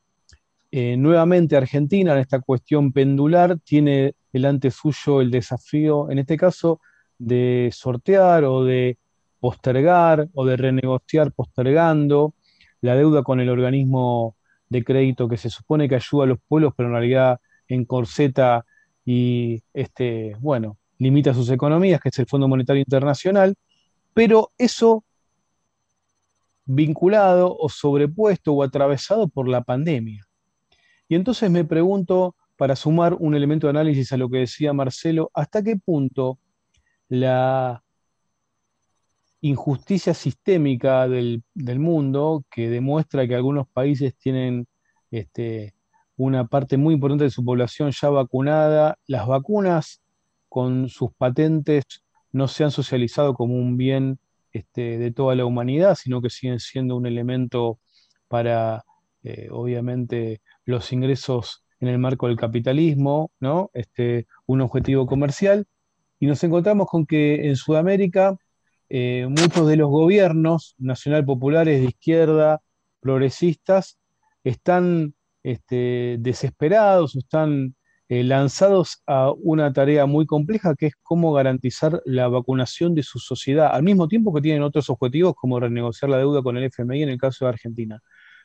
eh, 0.71 0.97
nuevamente 0.97 1.55
Argentina, 1.55 2.13
en 2.13 2.19
esta 2.19 2.39
cuestión 2.39 2.91
pendular, 2.91 3.59
tiene 3.59 4.15
delante 4.31 4.71
suyo 4.71 5.21
el 5.21 5.31
desafío, 5.31 6.09
en 6.09 6.19
este 6.19 6.35
caso, 6.35 6.81
de 7.17 7.69
sortear 7.71 8.43
o 8.43 8.63
de 8.63 8.97
postergar 9.39 10.27
o 10.33 10.45
de 10.45 10.57
renegociar 10.57 11.31
postergando 11.31 12.33
la 12.81 12.95
deuda 12.95 13.23
con 13.23 13.39
el 13.39 13.49
organismo 13.49 14.35
de 14.67 14.83
crédito 14.83 15.29
que 15.29 15.37
se 15.37 15.49
supone 15.49 15.87
que 15.87 15.95
ayuda 15.95 16.23
a 16.23 16.27
los 16.27 16.39
pueblos, 16.47 16.73
pero 16.75 16.89
en 16.89 16.95
realidad 16.95 17.39
encorseta 17.67 18.65
y 19.05 19.61
este, 19.73 20.35
bueno, 20.39 20.77
limita 20.97 21.33
sus 21.33 21.49
economías, 21.49 21.99
que 22.01 22.09
es 22.09 22.19
el 22.19 22.25
Fondo 22.25 22.47
Monetario 22.47 22.81
Internacional, 22.81 23.55
pero 24.13 24.51
eso 24.57 25.03
vinculado 26.65 27.55
o 27.57 27.69
sobrepuesto 27.69 28.53
o 28.53 28.63
atravesado 28.63 29.27
por 29.27 29.47
la 29.47 29.61
pandemia. 29.63 30.25
Y 31.09 31.15
entonces 31.15 31.51
me 31.51 31.65
pregunto, 31.65 32.35
para 32.55 32.75
sumar 32.75 33.15
un 33.15 33.35
elemento 33.35 33.67
de 33.67 33.71
análisis 33.71 34.11
a 34.13 34.17
lo 34.17 34.29
que 34.29 34.39
decía 34.39 34.73
Marcelo, 34.73 35.29
¿hasta 35.33 35.61
qué 35.61 35.75
punto 35.75 36.39
la 37.09 37.83
injusticia 39.41 40.13
sistémica 40.13 41.07
del, 41.09 41.43
mundo, 41.53 42.45
que 42.49 42.69
demuestra 42.69 43.27
que 43.27 43.35
algunos 43.35 43.67
países 43.67 44.15
tienen 44.15 44.67
este, 45.11 45.73
una 46.17 46.45
parte 46.47 46.77
muy 46.77 46.93
importante 46.95 47.25
de 47.25 47.29
su 47.29 47.43
población 47.43 47.91
ya 47.91 48.09
vacunada, 48.09 48.97
las 49.07 49.27
vacunas 49.27 50.01
con 50.49 50.89
sus 50.89 51.11
patentes 51.13 51.83
no 52.31 52.47
se 52.47 52.63
han 52.63 52.71
socializado 52.71 53.33
como 53.33 53.55
un 53.55 53.77
bien 53.77 54.19
este, 54.51 54.97
de 54.97 55.11
toda 55.11 55.35
la 55.35 55.45
humanidad, 55.45 55.95
sino 55.95 56.21
que 56.21 56.29
siguen 56.29 56.59
siendo 56.59 56.95
un 56.95 57.05
elemento 57.05 57.79
para, 58.27 58.83
eh, 59.23 59.49
obviamente, 59.51 60.41
los 60.65 60.91
ingresos 60.93 61.63
en 61.79 61.87
el 61.87 61.99
marco 61.99 62.27
del 62.27 62.37
capitalismo, 62.37 63.31
¿no? 63.39 63.69
Este, 63.73 64.27
un 64.45 64.61
objetivo 64.61 65.05
comercial. 65.05 65.65
Y 66.19 66.27
nos 66.27 66.43
encontramos 66.43 66.87
con 66.87 67.05
que 67.05 67.47
en 67.47 67.55
Sudamérica 67.55 68.37
eh, 68.89 69.25
muchos 69.27 69.67
de 69.67 69.75
los 69.75 69.89
gobiernos 69.89 70.75
nacional 70.77 71.25
populares 71.25 71.81
de 71.81 71.87
izquierda, 71.87 72.61
progresistas, 72.99 73.97
están 74.43 75.15
este, 75.43 76.17
desesperados, 76.19 77.15
están 77.15 77.75
eh, 78.09 78.23
lanzados 78.23 79.01
a 79.07 79.31
una 79.31 79.73
tarea 79.73 80.05
muy 80.05 80.25
compleja 80.25 80.75
que 80.75 80.87
es 80.87 80.93
cómo 81.01 81.33
garantizar 81.33 82.01
la 82.05 82.27
vacunación 82.27 82.95
de 82.95 83.03
su 83.03 83.19
sociedad, 83.19 83.69
al 83.73 83.83
mismo 83.83 84.07
tiempo 84.07 84.33
que 84.33 84.41
tienen 84.41 84.63
otros 84.63 84.89
objetivos 84.89 85.35
como 85.35 85.59
renegociar 85.59 86.09
la 86.09 86.17
deuda 86.17 86.41
con 86.41 86.57
el 86.57 86.65
FMI 86.65 87.03
en 87.03 87.09
el 87.09 87.17
caso 87.17 87.45
de 87.45 87.49
Argentina. 87.49 88.01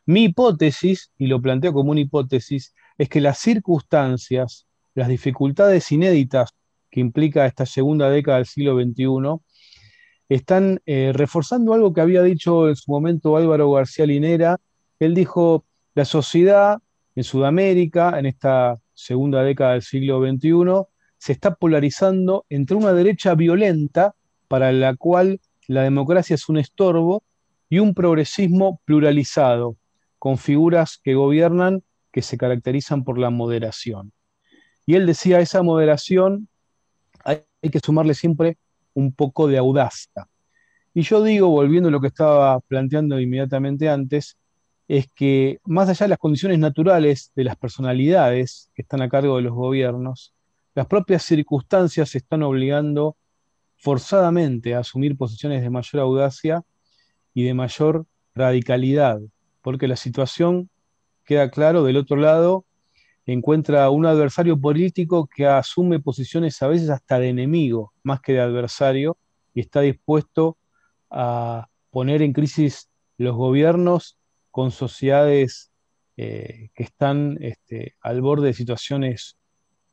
Mi 0.07 0.25
hipótesis, 0.25 1.13
y 1.19 1.27
lo 1.27 1.43
planteo 1.43 1.73
como 1.73 1.91
una 1.91 2.01
hipótesis, 2.01 2.75
es 2.97 3.09
que 3.09 3.21
las 3.21 3.39
circunstancias, 3.39 4.67
las 4.95 5.09
dificultades 5.09 5.93
inéditas 5.93 6.51
que 6.91 7.01
implica 7.01 7.47
esta 7.47 7.67
segunda 7.67 8.09
década 8.11 8.39
del 8.39 8.47
siglo 8.47 8.81
XXI, 8.81 9.39
están 10.29 10.81
eh, 10.87 11.13
reforzando 11.15 11.75
algo 11.75 11.93
que 11.93 12.01
había 12.01 12.23
dicho 12.23 12.69
en 12.69 12.77
su 12.77 12.91
momento 12.91 13.37
Álvaro 13.37 13.71
García 13.71 14.07
Linera. 14.07 14.59
Él 14.99 15.15
dijo, 15.15 15.65
la 15.95 16.05
sociedad 16.05 16.79
en 17.19 17.25
Sudamérica, 17.25 18.17
en 18.17 18.27
esta 18.27 18.77
segunda 18.95 19.43
década 19.43 19.73
del 19.73 19.83
siglo 19.83 20.21
XXI, 20.25 20.87
se 21.19 21.33
está 21.33 21.57
polarizando 21.57 22.47
entre 22.49 22.77
una 22.77 22.93
derecha 22.93 23.35
violenta, 23.35 24.15
para 24.47 24.71
la 24.71 24.95
cual 24.95 25.41
la 25.67 25.83
democracia 25.83 26.35
es 26.35 26.49
un 26.49 26.59
estorbo, 26.59 27.25
y 27.69 27.81
un 27.81 27.93
progresismo 27.93 28.81
pluralizado, 28.85 29.77
con 30.21 30.39
figuras 30.39 31.01
que 31.03 31.17
gobiernan 31.17 31.83
que 32.13 32.23
se 32.23 32.39
caracterizan 32.39 33.03
por 33.03 33.19
la 33.19 33.31
moderación. 33.31 34.13
Y 34.87 34.95
él 34.95 35.05
decía, 35.05 35.41
esa 35.41 35.65
moderación 35.65 36.49
hay 37.25 37.43
que 37.73 37.81
sumarle 37.81 38.15
siempre 38.15 38.59
un 38.95 39.13
poco 39.13 39.49
de 39.49 39.59
audacia. 39.59 40.29
Y 40.95 41.03
yo 41.03 41.25
digo, 41.25 41.49
volviendo 41.49 41.89
a 41.89 41.93
lo 41.93 42.01
que 42.01 42.07
estaba 42.07 42.61
planteando 42.61 43.19
inmediatamente 43.19 43.89
antes, 43.89 44.37
es 44.89 45.07
que 45.15 45.61
más 45.65 45.89
allá 45.89 46.05
de 46.05 46.09
las 46.09 46.19
condiciones 46.19 46.59
naturales 46.59 47.31
de 47.37 47.45
las 47.45 47.57
personalidades 47.57 48.71
que 48.75 48.83
están 48.83 49.03
a 49.03 49.09
cargo 49.09 49.37
de 49.37 49.43
los 49.43 49.53
gobiernos, 49.53 50.35
las 50.75 50.87
propias 50.87 51.23
circunstancias 51.23 52.11
se 52.11 52.19
están 52.19 52.43
obligando 52.43 53.17
forzadamente 53.77 54.75
a 54.75 54.81
asumir 54.81 55.17
posiciones 55.17 55.63
de 55.63 55.71
mayor 55.71 56.03
audacia 56.03 56.65
y 57.35 57.45
de 57.45 57.55
mayor 57.55 58.07
radicalidad, 58.35 59.21
porque 59.63 59.89
la 59.89 59.97
situación, 59.97 60.71
queda 61.25 61.51
claro, 61.51 61.85
del 61.85 61.99
otro 61.99 62.17
lado 62.17 62.65
encuentra 63.33 63.91
un 63.91 64.07
adversario 64.07 64.59
político 64.59 65.29
que 65.35 65.47
asume 65.47 66.01
posiciones 66.01 66.63
a 66.63 66.69
veces 66.69 66.89
hasta 66.89 67.19
de 67.19 67.29
enemigo, 67.29 67.93
más 68.03 68.21
que 68.21 68.33
de 68.33 68.41
adversario, 68.41 69.19
y 69.55 69.61
está 69.61 69.83
dispuesto 69.83 70.57
a 71.11 71.69
poner 71.91 72.23
en 72.23 72.33
crisis 72.33 72.89
los 73.19 73.37
gobiernos 73.37 74.18
con 74.59 74.73
sociedades 74.73 75.71
eh, 76.17 76.71
que 76.75 76.83
están 76.83 77.39
este, 77.41 77.95
al 78.01 78.21
borde 78.21 78.49
de 78.49 78.53
situaciones 78.53 79.39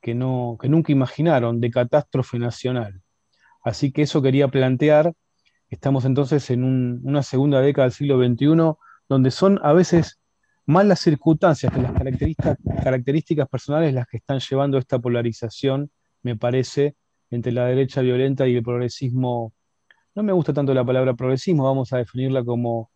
que, 0.01 0.15
no, 0.15 0.57
que 0.59 0.69
nunca 0.69 0.91
imaginaron, 0.91 1.61
de 1.61 1.69
catástrofe 1.69 2.39
nacional. 2.39 3.03
Así 3.63 3.91
que 3.91 4.01
eso 4.01 4.23
quería 4.23 4.47
plantear. 4.47 5.13
Estamos 5.69 6.03
entonces 6.03 6.49
en 6.49 6.63
una 6.63 7.21
segunda 7.21 7.61
década 7.61 7.85
del 7.85 7.93
siglo 7.93 8.17
XXI, 8.17 8.75
donde 9.07 9.29
son 9.29 9.59
a 9.61 9.71
veces 9.71 10.19
más 10.65 10.83
las 10.87 10.99
circunstancias 10.99 11.71
que 11.71 11.83
las 11.83 11.91
características, 11.91 12.57
características 12.83 13.47
personales 13.47 13.93
las 13.93 14.07
que 14.07 14.17
están 14.17 14.39
llevando 14.39 14.79
esta 14.79 14.97
polarización, 14.97 15.91
me 16.23 16.35
parece, 16.35 16.95
entre 17.29 17.51
la 17.51 17.67
derecha 17.67 18.01
violenta 18.01 18.47
y 18.47 18.55
el 18.55 18.63
progresismo. 18.63 19.53
No 20.15 20.23
me 20.23 20.33
gusta 20.33 20.53
tanto 20.53 20.73
la 20.73 20.83
palabra 20.83 21.13
progresismo, 21.13 21.65
vamos 21.65 21.93
a 21.93 21.97
definirla 21.97 22.43
como 22.43 22.89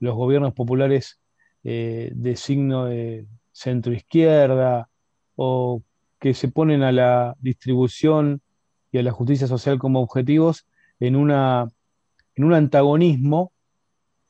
los 0.00 0.14
gobiernos 0.14 0.52
populares 0.54 1.20
eh, 1.64 2.10
de 2.14 2.36
signo 2.36 2.86
de 2.86 3.26
centro-izquierda 3.52 4.88
o 5.36 5.82
que 6.20 6.34
se 6.34 6.48
ponen 6.48 6.82
a 6.82 6.92
la 6.92 7.36
distribución 7.40 8.40
y 8.92 8.98
a 8.98 9.02
la 9.02 9.12
justicia 9.12 9.46
social 9.46 9.78
como 9.78 10.00
objetivos 10.00 10.66
en, 11.00 11.16
una, 11.16 11.68
en 12.34 12.44
un 12.44 12.54
antagonismo 12.54 13.52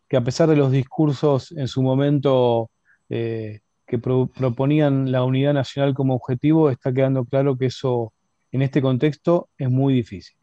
que 0.09 0.17
a 0.17 0.25
pesar 0.25 0.49
de 0.49 0.57
los 0.57 0.71
discursos 0.71 1.53
en 1.53 1.69
su 1.69 1.83
momento 1.83 2.71
eh, 3.09 3.61
que 3.87 3.99
proponían 3.99 5.13
la 5.13 5.25
unidad 5.25 5.55
nacional 5.55 5.95
como 5.95 6.15
objetivo, 6.15 6.71
está 6.71 6.93
quedando 6.93 7.25
claro 7.25 7.57
que 7.57 7.67
eso 7.67 8.13
en 8.53 8.63
este 8.63 8.81
contexto 8.81 9.49
es 9.59 9.69
muy 9.71 9.95
difícil. 9.95 10.37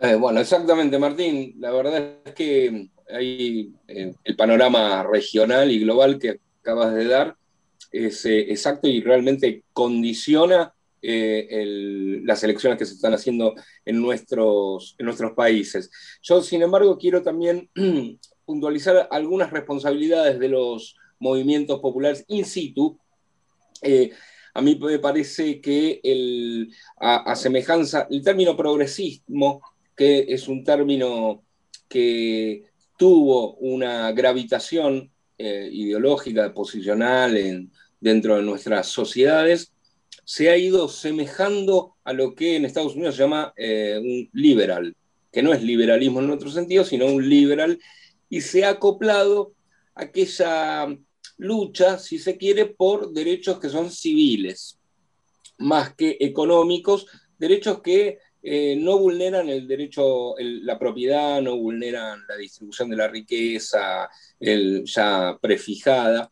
Eh, 0.00 0.14
bueno, 0.16 0.40
exactamente, 0.40 0.98
Martín. 0.98 1.54
La 1.58 1.70
verdad 1.70 2.18
es 2.24 2.34
que 2.34 2.90
eh, 3.08 3.68
el 4.24 4.36
panorama 4.36 5.02
regional 5.04 5.70
y 5.70 5.80
global 5.80 6.18
que 6.18 6.40
acabas 6.60 6.94
de 6.94 7.06
dar 7.06 7.36
es 7.92 8.24
exacto 8.26 8.88
y 8.88 9.00
realmente 9.00 9.62
condiciona 9.72 10.72
las 11.02 12.42
elecciones 12.42 12.78
que 12.78 12.84
se 12.84 12.94
están 12.94 13.14
haciendo 13.14 13.54
en 13.84 14.02
nuestros, 14.02 14.96
en 14.98 15.06
nuestros 15.06 15.32
países. 15.34 15.88
Yo, 16.20 16.42
sin 16.42 16.62
embargo, 16.62 16.98
quiero 16.98 17.22
también 17.22 17.70
puntualizar 18.44 19.06
algunas 19.12 19.52
responsabilidades 19.52 20.40
de 20.40 20.48
los 20.48 20.96
movimientos 21.18 21.80
populares 21.80 22.24
in 22.28 22.44
situ, 22.44 22.98
eh, 23.82 24.10
a 24.54 24.62
mí 24.62 24.78
me 24.80 24.98
parece 24.98 25.60
que 25.60 26.00
el, 26.02 26.72
a, 26.98 27.36
semejanza, 27.36 28.06
el 28.10 28.22
término 28.22 28.56
progresismo, 28.56 29.60
que 29.94 30.24
es 30.28 30.48
un 30.48 30.64
término 30.64 31.42
que 31.88 32.64
tuvo 32.96 33.54
una 33.54 34.12
gravitación 34.12 35.10
eh, 35.38 35.68
ideológica, 35.70 36.52
posicional 36.54 37.36
en, 37.36 37.70
dentro 38.00 38.36
de 38.36 38.42
nuestras 38.42 38.88
sociedades, 38.88 39.72
se 40.24 40.50
ha 40.50 40.56
ido 40.56 40.88
semejando 40.88 41.94
a 42.04 42.12
lo 42.12 42.34
que 42.34 42.56
en 42.56 42.64
Estados 42.64 42.94
Unidos 42.94 43.14
se 43.14 43.22
llama 43.22 43.52
eh, 43.56 43.98
un 44.00 44.28
liberal, 44.32 44.96
que 45.30 45.42
no 45.42 45.52
es 45.52 45.62
liberalismo 45.62 46.20
en 46.20 46.30
otro 46.30 46.50
sentido, 46.50 46.84
sino 46.84 47.06
un 47.06 47.28
liberal, 47.28 47.78
y 48.28 48.40
se 48.40 48.64
ha 48.64 48.70
acoplado 48.70 49.52
a 49.94 50.02
aquella 50.02 50.96
lucha, 51.36 51.98
si 51.98 52.18
se 52.18 52.36
quiere, 52.36 52.66
por 52.66 53.12
derechos 53.12 53.60
que 53.60 53.68
son 53.68 53.90
civiles, 53.90 54.78
más 55.58 55.94
que 55.94 56.16
económicos, 56.20 57.06
derechos 57.38 57.80
que 57.82 58.18
eh, 58.48 58.76
no 58.76 58.96
vulneran 58.98 59.48
el 59.48 59.66
derecho, 59.66 60.36
la 60.38 60.78
propiedad, 60.78 61.42
no 61.42 61.56
vulneran 61.56 62.20
la 62.28 62.36
distribución 62.36 62.88
de 62.88 62.96
la 62.96 63.08
riqueza 63.08 64.08
ya 64.38 65.36
prefijada. 65.42 66.30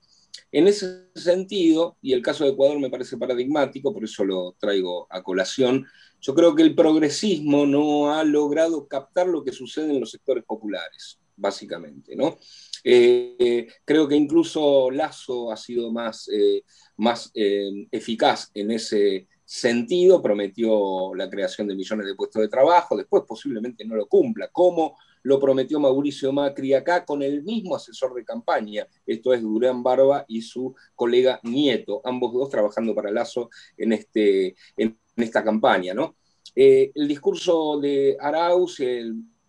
En 0.53 0.69
ese 0.69 1.09
sentido, 1.17 1.97
y 2.01 2.13
el 2.13 2.23
caso 2.23 2.45
de 2.45 2.51
Ecuador 2.51 2.79
me 2.79 2.89
parece 2.89 3.17
paradigmático, 3.17 3.93
por 3.93 4.05
eso 4.05 4.25
lo 4.25 4.55
traigo 4.61 5.09
a 5.11 5.25
colación, 5.25 5.85
yo 6.21 6.37
creo 6.37 6.55
que 6.55 6.63
el 6.63 6.77
progresismo 6.77 7.67
no 7.67 8.15
ha 8.15 8.23
logrado 8.23 8.87
captar 8.87 9.27
lo 9.27 9.43
que 9.43 9.51
sucede 9.51 9.91
en 9.91 9.99
los 9.99 10.13
sectores 10.13 10.45
populares, 10.45 11.19
básicamente, 11.35 12.15
¿no? 12.15 12.39
Eh, 12.85 13.67
creo 13.85 14.07
que 14.07 14.15
incluso 14.15 14.89
Lazo 14.93 15.51
ha 15.51 15.57
sido 15.57 15.91
más, 15.91 16.29
eh, 16.33 16.63
más 16.97 17.33
eficaz 17.35 18.53
en 18.55 18.71
ese 18.71 19.27
sentido, 19.55 20.21
prometió 20.21 21.15
la 21.15 21.31
creación 21.31 21.69
de 21.69 21.77
millones 21.77 22.07
de 22.09 22.17
puestos 22.17 22.43
de 22.43 22.49
trabajo, 22.49 22.97
después 22.97 23.23
posiblemente 23.23 23.85
no 23.85 23.95
lo 23.95 24.09
cumpla, 24.09 24.49
como 24.49 24.97
lo 25.23 25.39
prometió 25.39 25.79
Mauricio 25.79 26.33
Macri 26.33 26.75
acá 26.75 27.05
con 27.05 27.23
el 27.23 27.45
mismo 27.45 27.77
asesor 27.77 28.15
de 28.15 28.25
campaña, 28.25 28.85
esto 29.07 29.33
es 29.33 29.43
Durán 29.43 29.81
Barba 29.85 30.25
y 30.27 30.43
su 30.43 30.75
colega 30.97 31.39
Nieto, 31.45 32.01
ambos 32.05 32.33
dos 32.33 32.51
trabajando 32.51 32.97
para 32.97 33.13
Lazo 33.13 33.49
en, 33.77 33.93
este, 33.93 34.57
en 34.77 34.99
esta 35.17 35.45
campaña. 35.45 35.95
¿no? 35.95 36.17
el 36.57 37.09
discurso 37.09 37.79
de 37.81 38.17
Arauz, 38.19 38.81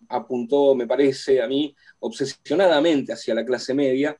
apuntó, 0.07 0.75
me 0.75 0.85
parece 0.85 1.41
a 1.41 1.47
mí, 1.47 1.75
obsesionadamente 1.99 3.11
hacia 3.11 3.33
la 3.33 3.43
clase 3.43 3.73
media, 3.73 4.15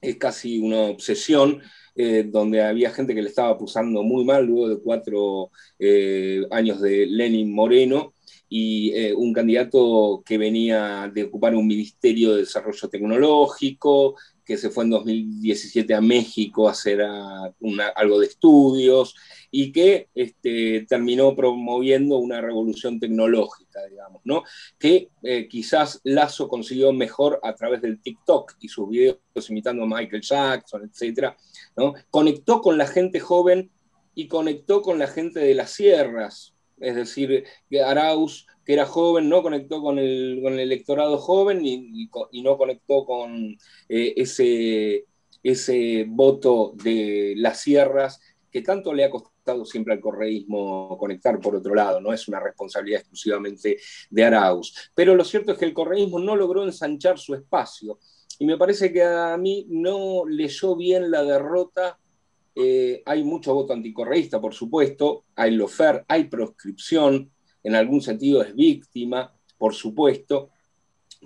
es 0.00 0.16
casi 0.16 0.58
una 0.58 0.82
obsesión, 0.82 1.60
eh, 1.94 2.24
donde 2.28 2.62
había 2.62 2.90
gente 2.90 3.14
que 3.14 3.22
le 3.22 3.28
estaba 3.28 3.50
acusando 3.50 4.02
muy 4.02 4.24
mal 4.24 4.46
luego 4.46 4.68
de 4.68 4.80
cuatro 4.80 5.50
eh, 5.78 6.46
años 6.50 6.80
de 6.80 7.06
Lenin 7.06 7.52
Moreno, 7.52 8.14
y 8.48 8.92
eh, 8.94 9.12
un 9.14 9.32
candidato 9.32 10.22
que 10.24 10.38
venía 10.38 11.10
de 11.12 11.24
ocupar 11.24 11.54
un 11.54 11.66
ministerio 11.66 12.32
de 12.32 12.40
desarrollo 12.40 12.88
tecnológico, 12.88 14.16
que 14.48 14.56
se 14.56 14.70
fue 14.70 14.84
en 14.84 14.90
2017 14.90 15.92
a 15.92 16.00
México 16.00 16.66
a 16.68 16.70
hacer 16.70 17.02
algo 17.02 18.18
de 18.18 18.26
estudios 18.26 19.14
y 19.50 19.70
que 19.72 20.08
este, 20.14 20.86
terminó 20.88 21.36
promoviendo 21.36 22.16
una 22.16 22.40
revolución 22.40 22.98
tecnológica, 22.98 23.84
digamos, 23.90 24.22
¿no? 24.24 24.44
Que 24.78 25.10
eh, 25.22 25.48
quizás 25.48 26.00
Lazo 26.02 26.48
consiguió 26.48 26.94
mejor 26.94 27.38
a 27.42 27.54
través 27.54 27.82
del 27.82 28.00
TikTok 28.00 28.54
y 28.60 28.68
sus 28.68 28.88
videos 28.88 29.18
imitando 29.50 29.82
a 29.82 29.86
Michael 29.86 30.22
Jackson, 30.22 30.90
etc. 30.90 31.34
¿no? 31.76 31.92
Conectó 32.08 32.62
con 32.62 32.78
la 32.78 32.86
gente 32.86 33.20
joven 33.20 33.70
y 34.14 34.28
conectó 34.28 34.80
con 34.80 34.98
la 34.98 35.08
gente 35.08 35.40
de 35.40 35.54
las 35.54 35.72
sierras, 35.72 36.54
es 36.80 36.96
decir, 36.96 37.44
Arauz, 37.84 38.46
que 38.68 38.74
era 38.74 38.84
joven, 38.84 39.30
no 39.30 39.42
conectó 39.42 39.80
con 39.80 39.98
el, 39.98 40.44
electorado 40.44 41.16
joven 41.16 41.64
y, 41.64 42.10
no 42.42 42.58
conectó 42.58 43.06
con 43.06 43.56
eh, 43.88 44.12
ese, 44.14 45.06
ese 45.42 46.04
voto 46.06 46.74
de 46.74 47.32
las 47.38 47.62
sierras 47.62 48.20
que 48.52 48.60
tanto 48.60 48.92
le 48.92 49.04
ha 49.04 49.10
costado 49.10 49.64
siempre 49.64 49.94
al 49.94 50.00
correísmo 50.00 50.98
conectar 50.98 51.40
por 51.40 51.56
otro 51.56 51.74
lado, 51.74 51.98
no 52.02 52.12
es 52.12 52.28
una 52.28 52.40
responsabilidad 52.40 53.00
exclusivamente 53.00 53.78
de 54.10 54.24
Arauz. 54.24 54.90
Pero 54.94 55.14
lo 55.14 55.24
cierto 55.24 55.52
es 55.52 55.58
que 55.58 55.64
el 55.64 55.72
correísmo 55.72 56.18
no 56.18 56.36
logró 56.36 56.62
ensanchar 56.62 57.18
su 57.18 57.34
espacio. 57.34 57.98
Y 58.38 58.44
me 58.44 58.58
parece 58.58 58.92
que 58.92 59.02
a 59.02 59.38
mí 59.38 59.64
no 59.70 60.26
leyó 60.26 60.76
bien 60.76 61.10
la 61.10 61.24
derrota. 61.24 61.98
Eh, 62.54 63.02
hay 63.06 63.24
mucho 63.24 63.54
voto 63.54 63.72
anticorreísta, 63.72 64.38
por 64.38 64.52
supuesto, 64.52 65.24
hay 65.36 65.52
lofer, 65.52 66.04
hay 66.06 66.24
proscripción, 66.24 67.30
en 67.62 67.74
algún 67.74 68.00
sentido 68.00 68.42
es 68.42 68.54
víctima, 68.54 69.32
por 69.56 69.74
supuesto, 69.74 70.50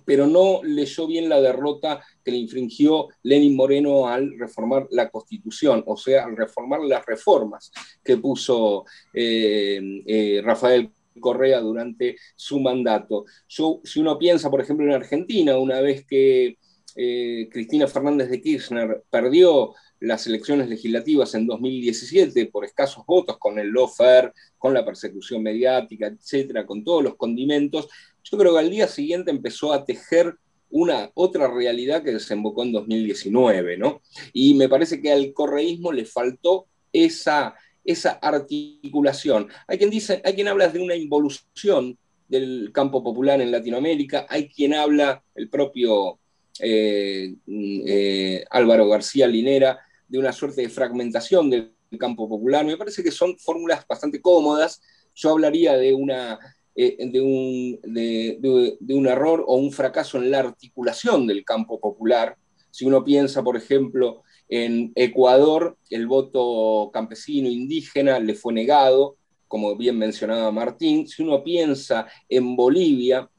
pero 0.04 0.26
no 0.26 0.62
leyó 0.62 1.06
bien 1.06 1.28
la 1.28 1.40
derrota 1.40 2.02
que 2.24 2.30
le 2.30 2.38
infringió 2.38 3.08
Lenin 3.22 3.54
Moreno 3.54 4.08
al 4.08 4.38
reformar 4.38 4.86
la 4.90 5.10
Constitución, 5.10 5.82
o 5.86 5.96
sea, 5.96 6.24
al 6.24 6.36
reformar 6.36 6.80
las 6.80 7.04
reformas 7.04 7.70
que 8.02 8.16
puso 8.16 8.84
eh, 9.12 10.02
eh, 10.06 10.40
Rafael 10.42 10.90
Correa 11.20 11.60
durante 11.60 12.16
su 12.34 12.58
mandato. 12.58 13.26
si 13.46 14.00
uno 14.00 14.18
piensa, 14.18 14.50
por 14.50 14.62
ejemplo, 14.62 14.86
en 14.86 14.94
Argentina, 14.94 15.58
una 15.58 15.80
vez 15.80 16.06
que 16.06 16.56
Cristina 16.94 17.86
Fernández 17.86 18.28
de 18.28 18.42
Kirchner 18.42 19.02
perdió 19.08 19.74
las 20.02 20.26
elecciones 20.26 20.68
legislativas 20.68 21.34
en 21.34 21.46
2017 21.46 22.46
por 22.46 22.64
escasos 22.64 23.04
votos, 23.06 23.38
con 23.38 23.58
el 23.58 23.72
lawfare, 23.72 24.32
con 24.58 24.74
la 24.74 24.84
persecución 24.84 25.42
mediática, 25.42 26.08
etcétera, 26.08 26.66
con 26.66 26.82
todos 26.82 27.04
los 27.04 27.16
condimentos, 27.16 27.88
yo 28.24 28.36
creo 28.36 28.52
que 28.52 28.58
al 28.58 28.70
día 28.70 28.88
siguiente 28.88 29.30
empezó 29.30 29.72
a 29.72 29.84
tejer 29.84 30.34
una 30.70 31.10
otra 31.14 31.48
realidad 31.48 32.02
que 32.02 32.12
desembocó 32.12 32.64
en 32.64 32.72
2019, 32.72 33.76
¿no? 33.76 34.00
Y 34.32 34.54
me 34.54 34.68
parece 34.68 35.00
que 35.00 35.12
al 35.12 35.32
correísmo 35.32 35.92
le 35.92 36.04
faltó 36.04 36.66
esa, 36.92 37.54
esa 37.84 38.12
articulación. 38.12 39.48
Hay 39.68 39.78
quien 39.78 39.90
dice, 39.90 40.20
hay 40.24 40.34
quien 40.34 40.48
habla 40.48 40.68
de 40.68 40.80
una 40.80 40.96
involución 40.96 41.96
del 42.26 42.70
campo 42.72 43.04
popular 43.04 43.40
en 43.40 43.52
Latinoamérica, 43.52 44.26
hay 44.28 44.48
quien 44.48 44.74
habla, 44.74 45.22
el 45.34 45.48
propio 45.48 46.18
eh, 46.58 47.34
eh, 47.46 48.44
Álvaro 48.50 48.88
García 48.88 49.26
Linera, 49.26 49.78
de 50.12 50.18
una 50.18 50.30
suerte 50.30 50.60
de 50.60 50.68
fragmentación 50.68 51.48
del 51.48 51.72
campo 51.98 52.28
popular. 52.28 52.66
Me 52.66 52.76
parece 52.76 53.02
que 53.02 53.10
son 53.10 53.38
fórmulas 53.38 53.86
bastante 53.88 54.20
cómodas. 54.20 54.82
Yo 55.14 55.30
hablaría 55.30 55.72
de, 55.78 55.94
una, 55.94 56.38
eh, 56.76 56.98
de, 57.10 57.20
un, 57.22 57.80
de, 57.82 58.94
un 58.94 59.06
error 59.06 59.42
o 59.46 59.56
un 59.56 59.72
fracaso 59.72 60.18
en 60.18 60.30
la 60.30 60.40
articulación 60.40 61.26
del 61.26 61.46
campo 61.46 61.80
popular. 61.80 62.36
Si 62.70 62.84
uno 62.84 63.02
piensa, 63.02 63.42
por 63.42 63.56
ejemplo, 63.56 64.22
en 64.50 64.92
Ecuador, 64.96 65.78
el 65.88 66.06
voto 66.06 66.90
campesino 66.92 67.48
indígena 67.48 68.20
le 68.20 68.34
fue 68.34 68.52
negado, 68.52 69.16
como 69.48 69.74
bien 69.76 69.96
mencionaba 69.96 70.52
Martín. 70.52 71.08
Si 71.08 71.22
uno 71.22 71.42
piensa 71.42 72.06
en 72.28 72.54
Bolivia, 72.54 73.30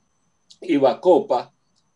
Eva 0.60 1.00
Copa 1.00 1.53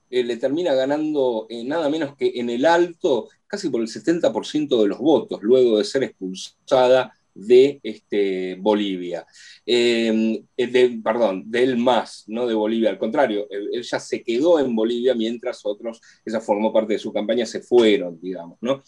eh, 0.10 0.24
le 0.24 0.38
termina 0.38 0.74
ganando 0.74 1.48
eh, 1.50 1.64
nada 1.64 1.90
menos 1.90 2.16
que 2.16 2.34
en 2.36 2.50
el 2.50 2.66
alto 2.66 3.30
casi 3.46 3.70
por 3.70 3.82
el 3.82 3.88
70% 3.88 4.82
de 4.82 4.88
los 4.88 5.00
votos, 5.00 5.42
luego 5.42 5.78
de 5.78 5.84
ser 5.86 6.04
expulsada 6.04 7.14
de 7.34 7.80
este, 7.84 8.56
Bolivia. 8.56 9.26
Eh, 9.66 10.44
perdón, 11.04 11.44
del 11.50 11.78
MAS, 11.78 12.26
no 12.28 12.48
de 12.48 12.54
Bolivia, 12.54 12.90
al 12.90 12.98
contrario, 12.98 13.48
él, 13.50 13.82
ya 13.84 14.00
se 14.00 14.24
quedó 14.24 14.60
en 14.60 14.76
Bolivia 14.76 15.14
mientras 15.14 15.66
otros, 15.66 16.02
esa 16.26 16.42
formó 16.42 16.74
parte 16.74 16.94
de 16.94 17.00
su 17.00 17.14
campaña, 17.14 17.46
se 17.46 17.62
fueron, 17.62 18.20
digamos, 18.20 18.58
¿no? 18.62 18.84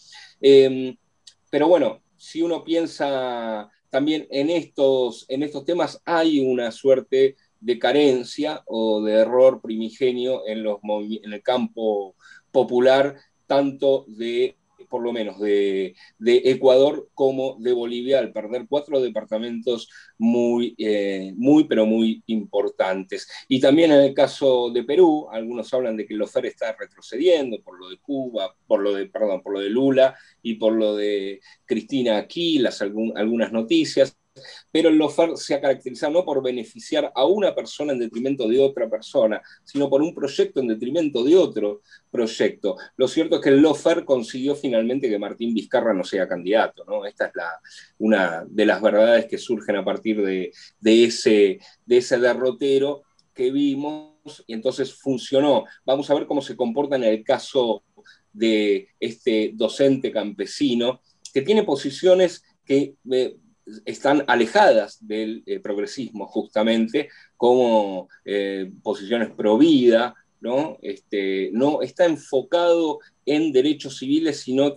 pero 1.50 1.68
bueno, 1.68 2.02
si 2.16 2.42
uno 2.42 2.62
piensa 2.62 3.70
también 3.90 4.26
en 4.30 4.50
estos, 4.50 5.26
en 5.28 5.42
estos 5.42 5.64
temas, 5.64 6.00
hay 6.04 6.40
una 6.40 6.70
suerte 6.70 7.36
de 7.60 7.78
carencia 7.78 8.62
o 8.66 9.02
de 9.02 9.14
error 9.14 9.60
primigenio 9.62 10.46
en, 10.46 10.62
los, 10.62 10.78
en 10.82 11.32
el 11.32 11.42
campo 11.42 12.14
popular, 12.50 13.16
tanto 13.46 14.04
de 14.08 14.56
por 14.90 15.02
lo 15.02 15.12
menos 15.12 15.38
de, 15.38 15.94
Ecuador 16.26 17.08
como 17.14 17.56
de 17.60 17.72
Bolivia, 17.72 18.18
al 18.18 18.32
perder 18.32 18.66
cuatro 18.68 19.00
departamentos 19.00 19.88
muy, 20.18 20.74
eh, 20.76 21.32
muy, 21.36 21.64
pero 21.64 21.86
muy 21.86 22.22
importantes. 22.26 23.28
Y 23.48 23.60
también 23.60 23.92
en 23.92 24.00
el 24.00 24.12
caso 24.12 24.70
de 24.70 24.82
Perú, 24.82 25.28
algunos 25.30 25.72
hablan 25.72 25.96
de 25.96 26.06
que 26.06 26.14
el 26.14 26.22
OFER 26.22 26.46
está 26.46 26.76
retrocediendo 26.78 27.62
por 27.62 27.78
lo 27.78 27.88
de 27.88 27.98
Cuba, 27.98 28.54
por 28.66 28.80
lo 28.80 28.92
de, 28.92 29.06
perdón, 29.06 29.42
por 29.42 29.54
lo 29.54 29.60
de 29.60 29.70
Lula 29.70 30.16
y 30.42 30.54
por 30.54 30.72
lo 30.74 30.96
de 30.96 31.40
Cristina 31.64 32.18
Aquilas, 32.18 32.82
algunas 32.82 33.52
noticias 33.52 34.19
pero 34.70 34.88
el 34.88 34.96
lofer 34.96 35.36
se 35.36 35.54
ha 35.54 35.60
caracterizado 35.60 36.12
no 36.12 36.24
por 36.24 36.42
beneficiar 36.42 37.12
a 37.14 37.24
una 37.24 37.54
persona 37.54 37.92
en 37.92 37.98
detrimento 37.98 38.48
de 38.48 38.60
otra 38.60 38.88
persona, 38.88 39.40
sino 39.64 39.88
por 39.90 40.02
un 40.02 40.14
proyecto 40.14 40.60
en 40.60 40.68
detrimento 40.68 41.24
de 41.24 41.36
otro 41.36 41.80
proyecto. 42.10 42.76
Lo 42.96 43.08
cierto 43.08 43.36
es 43.36 43.42
que 43.42 43.48
el 43.50 43.60
lofer 43.60 44.04
consiguió 44.04 44.54
finalmente 44.54 45.08
que 45.08 45.18
Martín 45.18 45.54
Vizcarra 45.54 45.92
no 45.92 46.04
sea 46.04 46.28
candidato. 46.28 46.84
¿no? 46.84 47.04
Esta 47.04 47.26
es 47.26 47.32
la, 47.34 47.60
una 47.98 48.44
de 48.48 48.66
las 48.66 48.80
verdades 48.80 49.26
que 49.26 49.38
surgen 49.38 49.76
a 49.76 49.84
partir 49.84 50.22
de, 50.22 50.52
ese, 50.82 51.58
de 51.84 51.96
ese 51.96 52.18
derrotero 52.18 53.02
que 53.34 53.50
vimos 53.50 54.44
y 54.46 54.54
entonces 54.54 54.94
funcionó. 54.94 55.64
Vamos 55.84 56.10
a 56.10 56.14
ver 56.14 56.26
cómo 56.26 56.42
se 56.42 56.56
comporta 56.56 56.96
en 56.96 57.04
el 57.04 57.24
caso 57.24 57.82
de 58.32 58.88
este 59.00 59.52
docente 59.54 60.12
campesino 60.12 61.00
que 61.32 61.42
tiene 61.42 61.64
posiciones 61.64 62.44
que 62.64 62.94
eh, 63.10 63.36
están 63.84 64.24
alejadas 64.26 65.06
del 65.06 65.42
eh, 65.46 65.60
progresismo 65.60 66.26
justamente, 66.26 67.08
como 67.36 68.08
eh, 68.24 68.70
posiciones 68.82 69.30
pro 69.30 69.58
vida, 69.58 70.14
¿no? 70.40 70.78
Este, 70.82 71.50
no 71.52 71.82
está 71.82 72.06
enfocado 72.06 73.00
en 73.26 73.52
derechos 73.52 73.98
civiles, 73.98 74.40
sino, 74.40 74.74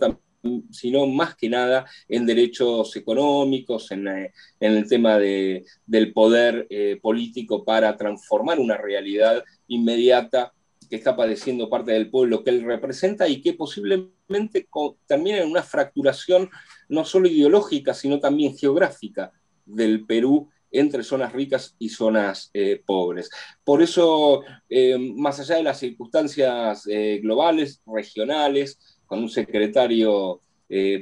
sino 0.70 1.06
más 1.06 1.34
que 1.36 1.48
nada 1.48 1.86
en 2.08 2.26
derechos 2.26 2.94
económicos, 2.96 3.90
en, 3.90 4.08
eh, 4.08 4.32
el 4.60 4.88
tema 4.88 5.18
del 5.18 6.12
poder 6.12 6.68
político 7.00 7.64
para 7.64 7.96
transformar 7.96 8.58
una 8.58 8.76
realidad 8.76 9.42
inmediata 9.68 10.52
que 10.88 10.96
está 10.96 11.16
padeciendo 11.16 11.68
parte 11.68 11.92
del 11.92 12.10
pueblo 12.10 12.42
que 12.42 12.50
él 12.50 12.64
representa 12.64 13.28
y 13.28 13.40
que 13.40 13.54
posiblemente 13.54 14.68
termina 15.06 15.38
en 15.38 15.50
una 15.50 15.62
fracturación 15.62 16.50
no 16.88 17.04
solo 17.04 17.28
ideológica, 17.28 17.94
sino 17.94 18.20
también 18.20 18.56
geográfica 18.56 19.32
del 19.64 20.04
Perú 20.04 20.48
entre 20.74 21.04
zonas 21.04 21.32
ricas 21.32 21.76
y 21.78 21.88
zonas 21.88 22.50
eh, 22.52 22.82
pobres. 22.84 23.30
Por 23.62 23.80
eso, 23.80 24.42
eh, 24.68 24.98
más 24.98 25.38
allá 25.40 25.56
de 25.56 25.62
las 25.62 25.78
circunstancias 25.78 26.86
eh, 26.90 27.20
globales, 27.22 27.80
regionales, 27.86 28.78
con 29.06 29.20
un 29.20 29.28
secretario 29.28 30.40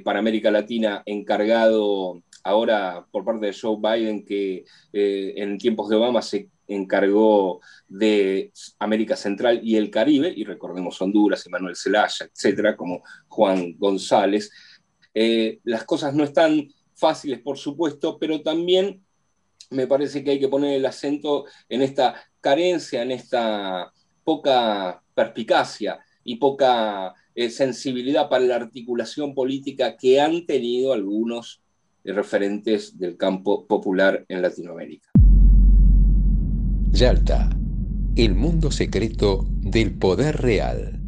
para 0.04 0.18
América 0.18 0.50
Latina 0.50 1.02
encargado 1.06 2.20
ahora 2.44 3.06
por 3.10 3.24
parte 3.24 3.46
de 3.46 3.56
Joe 3.58 3.78
Biden, 3.80 4.22
que 4.22 4.64
en 4.92 5.56
tiempos 5.56 5.88
de 5.88 5.96
Obama 5.96 6.20
se 6.20 6.50
encargó 6.66 7.60
de 7.88 8.52
América 8.78 9.16
Central 9.16 9.60
y 9.62 9.76
el 9.76 9.90
Caribe, 9.90 10.32
y 10.34 10.44
recordemos 10.44 11.00
Honduras, 11.00 11.48
Manuel 11.48 11.76
Zelaya, 11.76 12.26
etcétera, 12.32 12.76
como 12.76 13.02
Juan 13.28 13.76
González. 13.78 14.50
Eh, 15.14 15.60
las 15.64 15.84
cosas 15.84 16.14
no 16.14 16.24
están 16.24 16.68
fáciles, 16.94 17.40
por 17.40 17.58
supuesto, 17.58 18.18
pero 18.18 18.42
también 18.42 19.02
me 19.70 19.86
parece 19.86 20.22
que 20.22 20.32
hay 20.32 20.40
que 20.40 20.48
poner 20.48 20.74
el 20.74 20.86
acento 20.86 21.46
en 21.68 21.82
esta 21.82 22.14
carencia, 22.40 23.02
en 23.02 23.12
esta 23.12 23.92
poca 24.24 25.02
perspicacia 25.14 25.98
y 26.24 26.36
poca 26.36 27.14
eh, 27.34 27.50
sensibilidad 27.50 28.28
para 28.28 28.44
la 28.44 28.56
articulación 28.56 29.34
política 29.34 29.96
que 29.96 30.20
han 30.20 30.46
tenido 30.46 30.92
algunos 30.92 31.62
referentes 32.04 32.98
del 32.98 33.16
campo 33.16 33.66
popular 33.66 34.24
en 34.28 34.42
Latinoamérica. 34.42 35.10
Yalta, 36.92 37.48
el 38.16 38.34
mundo 38.34 38.70
secreto 38.70 39.46
del 39.48 39.92
poder 39.94 40.42
real. 40.42 41.00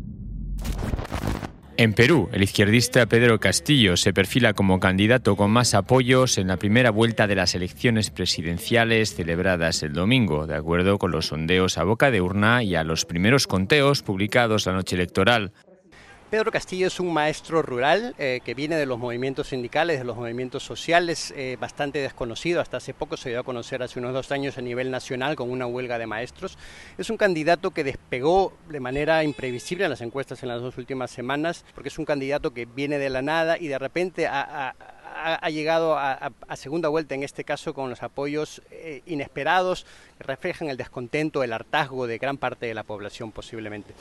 En 1.76 1.92
Perú, 1.92 2.30
el 2.32 2.42
izquierdista 2.42 3.04
Pedro 3.04 3.38
Castillo 3.38 3.98
se 3.98 4.14
perfila 4.14 4.54
como 4.54 4.80
candidato 4.80 5.36
con 5.36 5.50
más 5.50 5.74
apoyos 5.74 6.38
en 6.38 6.46
la 6.48 6.56
primera 6.56 6.90
vuelta 6.90 7.26
de 7.26 7.34
las 7.34 7.54
elecciones 7.54 8.10
presidenciales 8.10 9.14
celebradas 9.14 9.82
el 9.82 9.92
domingo, 9.92 10.46
de 10.46 10.54
acuerdo 10.54 10.96
con 10.96 11.10
los 11.10 11.26
sondeos 11.26 11.76
a 11.76 11.84
boca 11.84 12.10
de 12.10 12.22
urna 12.22 12.62
y 12.62 12.76
a 12.76 12.82
los 12.82 13.04
primeros 13.04 13.46
conteos 13.46 14.02
publicados 14.02 14.64
la 14.64 14.72
noche 14.72 14.96
electoral. 14.96 15.52
Pedro 16.34 16.50
Castillo 16.50 16.88
es 16.88 16.98
un 16.98 17.12
maestro 17.12 17.62
rural 17.62 18.12
eh, 18.18 18.40
que 18.44 18.54
viene 18.54 18.74
de 18.74 18.86
los 18.86 18.98
movimientos 18.98 19.50
sindicales, 19.50 20.00
de 20.00 20.04
los 20.04 20.16
movimientos 20.16 20.64
sociales, 20.64 21.32
eh, 21.36 21.56
bastante 21.60 22.00
desconocido. 22.00 22.60
Hasta 22.60 22.78
hace 22.78 22.92
poco 22.92 23.16
se 23.16 23.28
dio 23.28 23.38
a 23.38 23.44
conocer 23.44 23.84
hace 23.84 24.00
unos 24.00 24.12
dos 24.12 24.32
años 24.32 24.58
a 24.58 24.60
nivel 24.60 24.90
nacional 24.90 25.36
con 25.36 25.48
una 25.48 25.66
huelga 25.68 25.96
de 25.96 26.08
maestros. 26.08 26.58
Es 26.98 27.08
un 27.08 27.18
candidato 27.18 27.70
que 27.70 27.84
despegó 27.84 28.52
de 28.68 28.80
manera 28.80 29.22
imprevisible 29.22 29.84
en 29.84 29.90
las 29.90 30.00
encuestas 30.00 30.42
en 30.42 30.48
las 30.48 30.60
dos 30.60 30.76
últimas 30.76 31.12
semanas, 31.12 31.64
porque 31.72 31.88
es 31.88 32.00
un 32.00 32.04
candidato 32.04 32.52
que 32.52 32.64
viene 32.64 32.98
de 32.98 33.10
la 33.10 33.22
nada 33.22 33.56
y 33.56 33.68
de 33.68 33.78
repente 33.78 34.26
ha, 34.26 34.74
llegado 35.50 35.96
a, 35.96 36.32
segunda 36.56 36.88
vuelta, 36.88 37.14
en 37.14 37.22
este 37.22 37.44
caso 37.44 37.74
con 37.74 37.90
los 37.90 38.02
apoyos 38.02 38.60
eh, 38.72 39.02
inesperados, 39.06 39.86
que 40.18 40.24
reflejan 40.24 40.68
el 40.68 40.76
descontento, 40.76 41.44
el 41.44 41.52
hartazgo 41.52 42.08
de 42.08 42.18
gran 42.18 42.38
parte 42.38 42.66
de 42.66 42.74
la 42.74 42.82
población 42.82 43.30
posiblemente. 43.30 43.94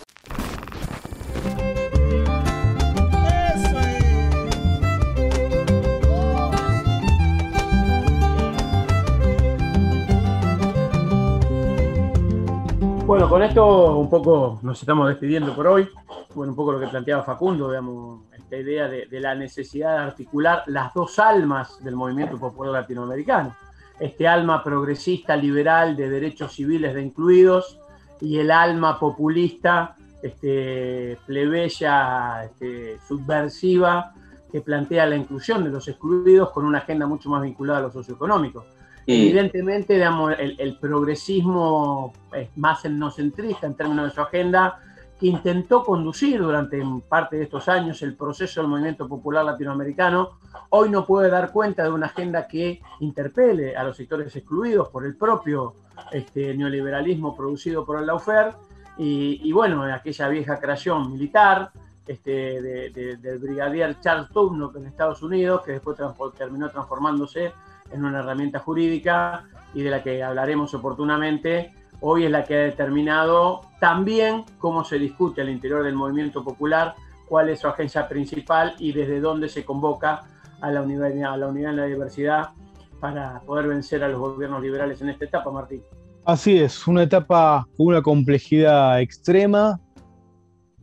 Bueno, 13.06 13.30
con 13.30 13.44
esto 13.44 13.98
un 13.98 14.10
poco 14.10 14.60
nos 14.62 14.80
estamos 14.80 15.10
despidiendo 15.10 15.54
por 15.54 15.68
hoy. 15.68 15.90
Bueno, 16.34 16.54
un 16.54 16.56
poco 16.56 16.72
lo 16.72 16.80
que 16.80 16.88
planteaba 16.88 17.22
Facundo, 17.22 17.68
digamos, 17.68 18.22
esta 18.34 18.56
idea 18.56 18.88
de, 18.88 19.20
la 19.20 19.36
necesidad 19.36 19.98
de 19.98 20.04
articular 20.06 20.64
las 20.68 20.94
dos 20.94 21.20
almas 21.20 21.84
del 21.84 21.98
movimiento 21.98 22.40
popular 22.40 22.72
latinoamericano. 22.72 23.54
Este 24.00 24.26
alma 24.26 24.64
progresista, 24.64 25.36
liberal, 25.36 25.98
de 25.98 26.10
derechos 26.10 26.54
civiles 26.54 26.94
de 26.94 27.02
incluidos, 27.02 27.78
y 28.22 28.40
el 28.40 28.50
alma 28.50 28.98
populista, 28.98 29.98
este, 30.22 31.18
plebeya, 31.26 32.46
este, 32.46 33.00
subversiva, 33.06 34.14
que 34.50 34.62
plantea 34.62 35.06
la 35.08 35.18
inclusión 35.18 35.66
de 35.66 35.72
los 35.72 35.90
excluidos 35.90 36.52
con 36.52 36.66
una 36.66 36.78
agenda 36.78 37.06
mucho 37.06 37.30
más 37.30 37.42
vinculada 37.42 37.80
a 37.80 37.82
lo 37.82 37.92
socioeconómico. 37.92 38.66
Evidentemente, 39.06 39.96
digamos, 39.96 40.34
el, 40.40 40.78
progresismo 40.80 42.14
es 42.32 42.50
más 42.56 42.86
etnocentrista 42.86 43.68
en 43.68 43.76
términos 43.76 44.06
de 44.06 44.12
su 44.12 44.22
agenda, 44.22 44.80
que 45.20 45.28
intentó 45.28 45.84
conducir 45.84 46.42
durante 46.42 46.82
parte 47.08 47.38
de 47.38 47.44
estos 47.44 47.68
años 47.68 48.02
el 48.02 48.16
proceso 48.16 48.62
del 48.62 48.70
movimiento 48.70 49.08
popular 49.08 49.46
latinoamericano, 49.46 50.38
hoy 50.70 50.90
no 50.90 51.06
puede 51.06 51.30
dar 51.30 51.52
cuenta 51.52 51.84
de 51.84 51.92
una 51.92 52.08
agenda 52.08 52.48
que 52.48 52.82
interpele 53.00 53.76
a 53.76 53.84
los 53.84 53.98
sectores 53.98 54.36
excluidos 54.36 54.90
por 54.90 55.06
el 55.06 55.16
propio 55.16 55.76
este, 56.12 56.54
neoliberalismo 56.56 57.36
producido 57.36 57.86
por 57.86 58.00
el 58.00 58.08
Laufer 58.08 58.54
y, 58.98 59.52
bueno, 59.52 59.84
aquella 59.84 60.28
vieja 60.30 60.60
creación 60.60 61.12
militar 61.12 61.72
este, 62.08 62.62
del 62.62 63.40
brigadier 63.40 64.00
Charles 64.02 64.30
Tubno 64.30 64.72
en 64.76 64.86
Estados 64.86 65.24
Unidos, 65.24 65.62
que 65.66 65.74
después 65.74 65.98
terminó 66.38 66.70
transformándose 66.70 67.54
en 67.94 68.06
una 68.06 68.20
herramienta 68.20 68.60
jurídica 68.60 69.46
y 69.74 69.82
de 69.82 69.90
la 69.90 70.04
que 70.04 70.24
hablaremos 70.24 70.74
oportunamente. 70.74 71.72
Hoy 72.02 72.26
es 72.26 72.32
la 72.32 72.44
que 72.44 72.56
ha 72.56 72.60
determinado 72.60 73.62
también 73.80 74.44
cómo 74.58 74.84
se 74.84 75.00
discute 75.00 75.42
al 75.42 75.50
interior 75.50 75.84
del 75.84 75.96
movimiento 75.96 76.44
popular, 76.44 76.96
cuál 77.28 77.50
es 77.50 77.60
su 77.60 77.68
agencia 77.68 78.08
principal 78.08 78.76
y 78.80 78.92
desde 78.92 79.20
dónde 79.20 79.50
se 79.50 79.64
convoca 79.64 80.22
a 80.62 80.72
la 80.72 80.82
unidad, 80.82 81.12
a 81.34 81.38
la 81.38 81.48
unidad 81.48 81.72
en 81.72 81.78
la 81.78 81.86
diversidad 81.86 82.50
para 83.00 83.42
poder 83.42 83.68
vencer 83.68 84.04
a 84.04 84.08
los 84.08 84.20
gobiernos 84.20 84.62
liberales 84.62 85.02
en 85.02 85.10
esta 85.10 85.26
etapa, 85.26 85.52
Martín. 85.52 85.82
Así 86.26 86.58
es, 86.58 86.88
una 86.88 87.04
etapa 87.04 87.68
con 87.76 87.88
una 87.88 88.02
complejidad 88.02 89.02
extrema 89.02 89.82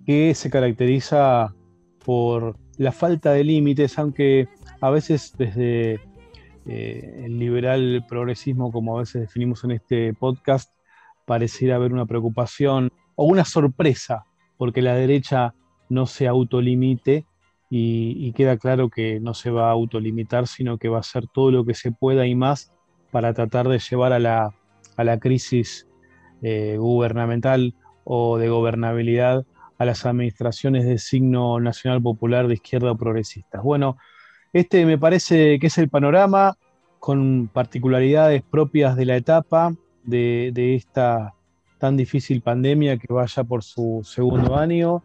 que 0.05 0.35
se 0.35 0.51
caracteriza 0.51 1.55
por 2.05 2.57
la 2.77 2.93
falta 2.93 3.33
de 3.33 3.45
límites, 3.45 3.99
aunque 3.99 4.49
a 4.81 4.91
veces 4.91 5.35
desde 5.39 6.01
eh, 6.73 7.25
el 7.25 7.37
liberal 7.37 8.05
progresismo, 8.09 8.71
como 8.71 8.97
a 8.97 9.01
veces 9.01 9.23
definimos 9.23 9.65
en 9.65 9.73
este 9.73 10.15
podcast, 10.15 10.73
pareciera 11.27 11.75
haber 11.75 11.93
una 11.93 12.07
preocupación 12.07 12.93
o 13.17 13.25
una 13.25 13.45
sorpresa 13.45 14.25
porque 14.57 14.81
la 14.81 14.95
derecha 14.95 15.53
no 15.89 16.07
se 16.07 16.29
autolimite 16.29 17.27
y, 17.71 18.33
queda 18.35 18.57
claro 18.57 18.89
que 18.89 19.19
no 19.19 19.35
se 19.35 19.51
va 19.51 19.69
a 19.69 19.73
autolimitar, 19.73 20.47
sino 20.47 20.79
que 20.79 20.89
va 20.89 20.99
a 20.99 21.01
hacer 21.01 21.27
todo 21.27 21.51
lo 21.51 21.65
que 21.65 21.75
se 21.75 21.91
pueda 21.91 22.25
y 22.27 22.37
más 22.37 22.73
para 23.11 23.35
tratar 23.35 23.69
de 23.69 23.81
llevar 23.81 24.13
a 24.13 24.21
la, 24.21 25.19
crisis 25.19 25.89
eh, 26.43 26.77
gubernamental 26.79 27.75
o 28.05 28.39
de 28.39 28.49
gobernabilidad 28.49 29.45
a 29.79 29.85
las 29.85 30.07
administraciones 30.07 30.85
de 30.85 30.99
signo 30.99 31.59
nacional 31.59 32.01
popular 32.01 32.47
de 32.47 32.55
izquierda 32.55 32.93
o 32.93 32.97
progresistas. 32.97 33.61
Bueno, 33.63 33.97
este 34.53 34.85
me 34.85 34.99
parece 34.99 35.59
que 35.59 35.69
es 35.69 35.79
el 35.79 35.89
panorama 35.89 36.57
con 36.99 37.49
particularidades 37.53 38.43
propias 38.43 38.97
de 38.97 39.07
la 39.07 39.17
etapa 39.17 39.75
de, 40.05 40.75
esta 40.75 41.35
tan 41.79 41.97
difícil 41.97 42.43
pandemia 42.43 42.99
que 42.99 43.13
vaya 43.13 43.43
por 43.45 43.63
su 43.63 44.03
segundo 44.05 44.57
año. 44.57 45.03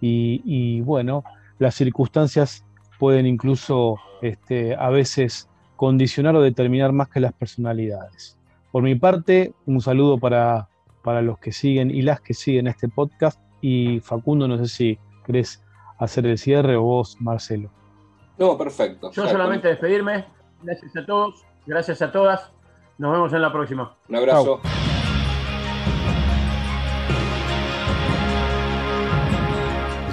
Y, 0.00 0.82
bueno, 0.82 1.24
las 1.58 1.76
circunstancias 1.76 2.62
pueden 2.98 3.24
incluso 3.24 3.96
este, 4.20 4.74
a 4.74 4.90
veces 4.90 5.48
condicionar 5.76 6.36
o 6.36 6.42
determinar 6.42 6.92
más 6.92 7.08
que 7.08 7.20
las 7.20 7.32
personalidades. 7.32 8.38
Por 8.70 8.82
mi 8.82 8.96
parte, 8.96 9.54
un 9.64 9.80
saludo 9.80 10.18
para, 10.18 10.68
para 11.02 11.22
los 11.22 11.38
que 11.38 11.52
siguen 11.52 11.90
y 11.90 12.02
las 12.02 12.20
que 12.20 12.34
siguen 12.34 12.66
este 12.66 12.88
podcast. 12.88 13.40
Y 13.62 14.00
Facundo, 14.00 14.46
no 14.46 14.58
sé 14.58 14.68
si 14.68 14.98
querés 15.24 15.64
hacer 15.98 16.26
el 16.26 16.36
cierre 16.36 16.76
o 16.76 16.82
vos, 16.82 17.16
Marcelo. 17.18 17.70
No, 18.38 18.58
perfecto. 18.58 19.10
Yo 19.12 19.28
solamente 19.28 19.68
despedirme. 19.68 20.26
Gracias 20.62 20.96
a 20.96 21.06
todos, 21.06 21.44
gracias 21.66 22.02
a 22.02 22.10
todas. 22.10 22.50
Nos 22.98 23.12
vemos 23.12 23.32
en 23.32 23.42
la 23.42 23.52
próxima. 23.52 23.96
Un 24.08 24.16
abrazo. 24.16 24.60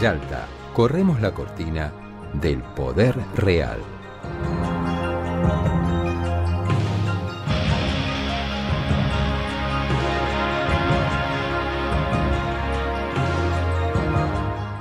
Yalta, 0.02 0.48
corremos 0.74 1.22
la 1.22 1.32
cortina 1.32 1.92
del 2.34 2.62
poder 2.64 3.16
real. 3.36 3.80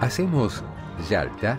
Hacemos 0.01 0.65
Yalta 1.09 1.59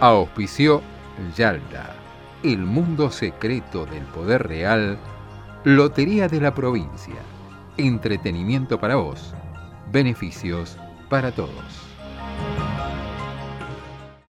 Auspició 0.00 0.82
Yalta, 1.34 1.94
el 2.42 2.58
mundo 2.58 3.10
secreto 3.10 3.86
del 3.86 4.02
poder 4.02 4.46
real, 4.46 4.98
Lotería 5.64 6.28
de 6.28 6.38
la 6.38 6.54
provincia, 6.54 7.14
entretenimiento 7.78 8.78
para 8.78 8.96
vos, 8.96 9.32
beneficios 9.90 10.76
para 11.08 11.32
todos. 11.32 11.85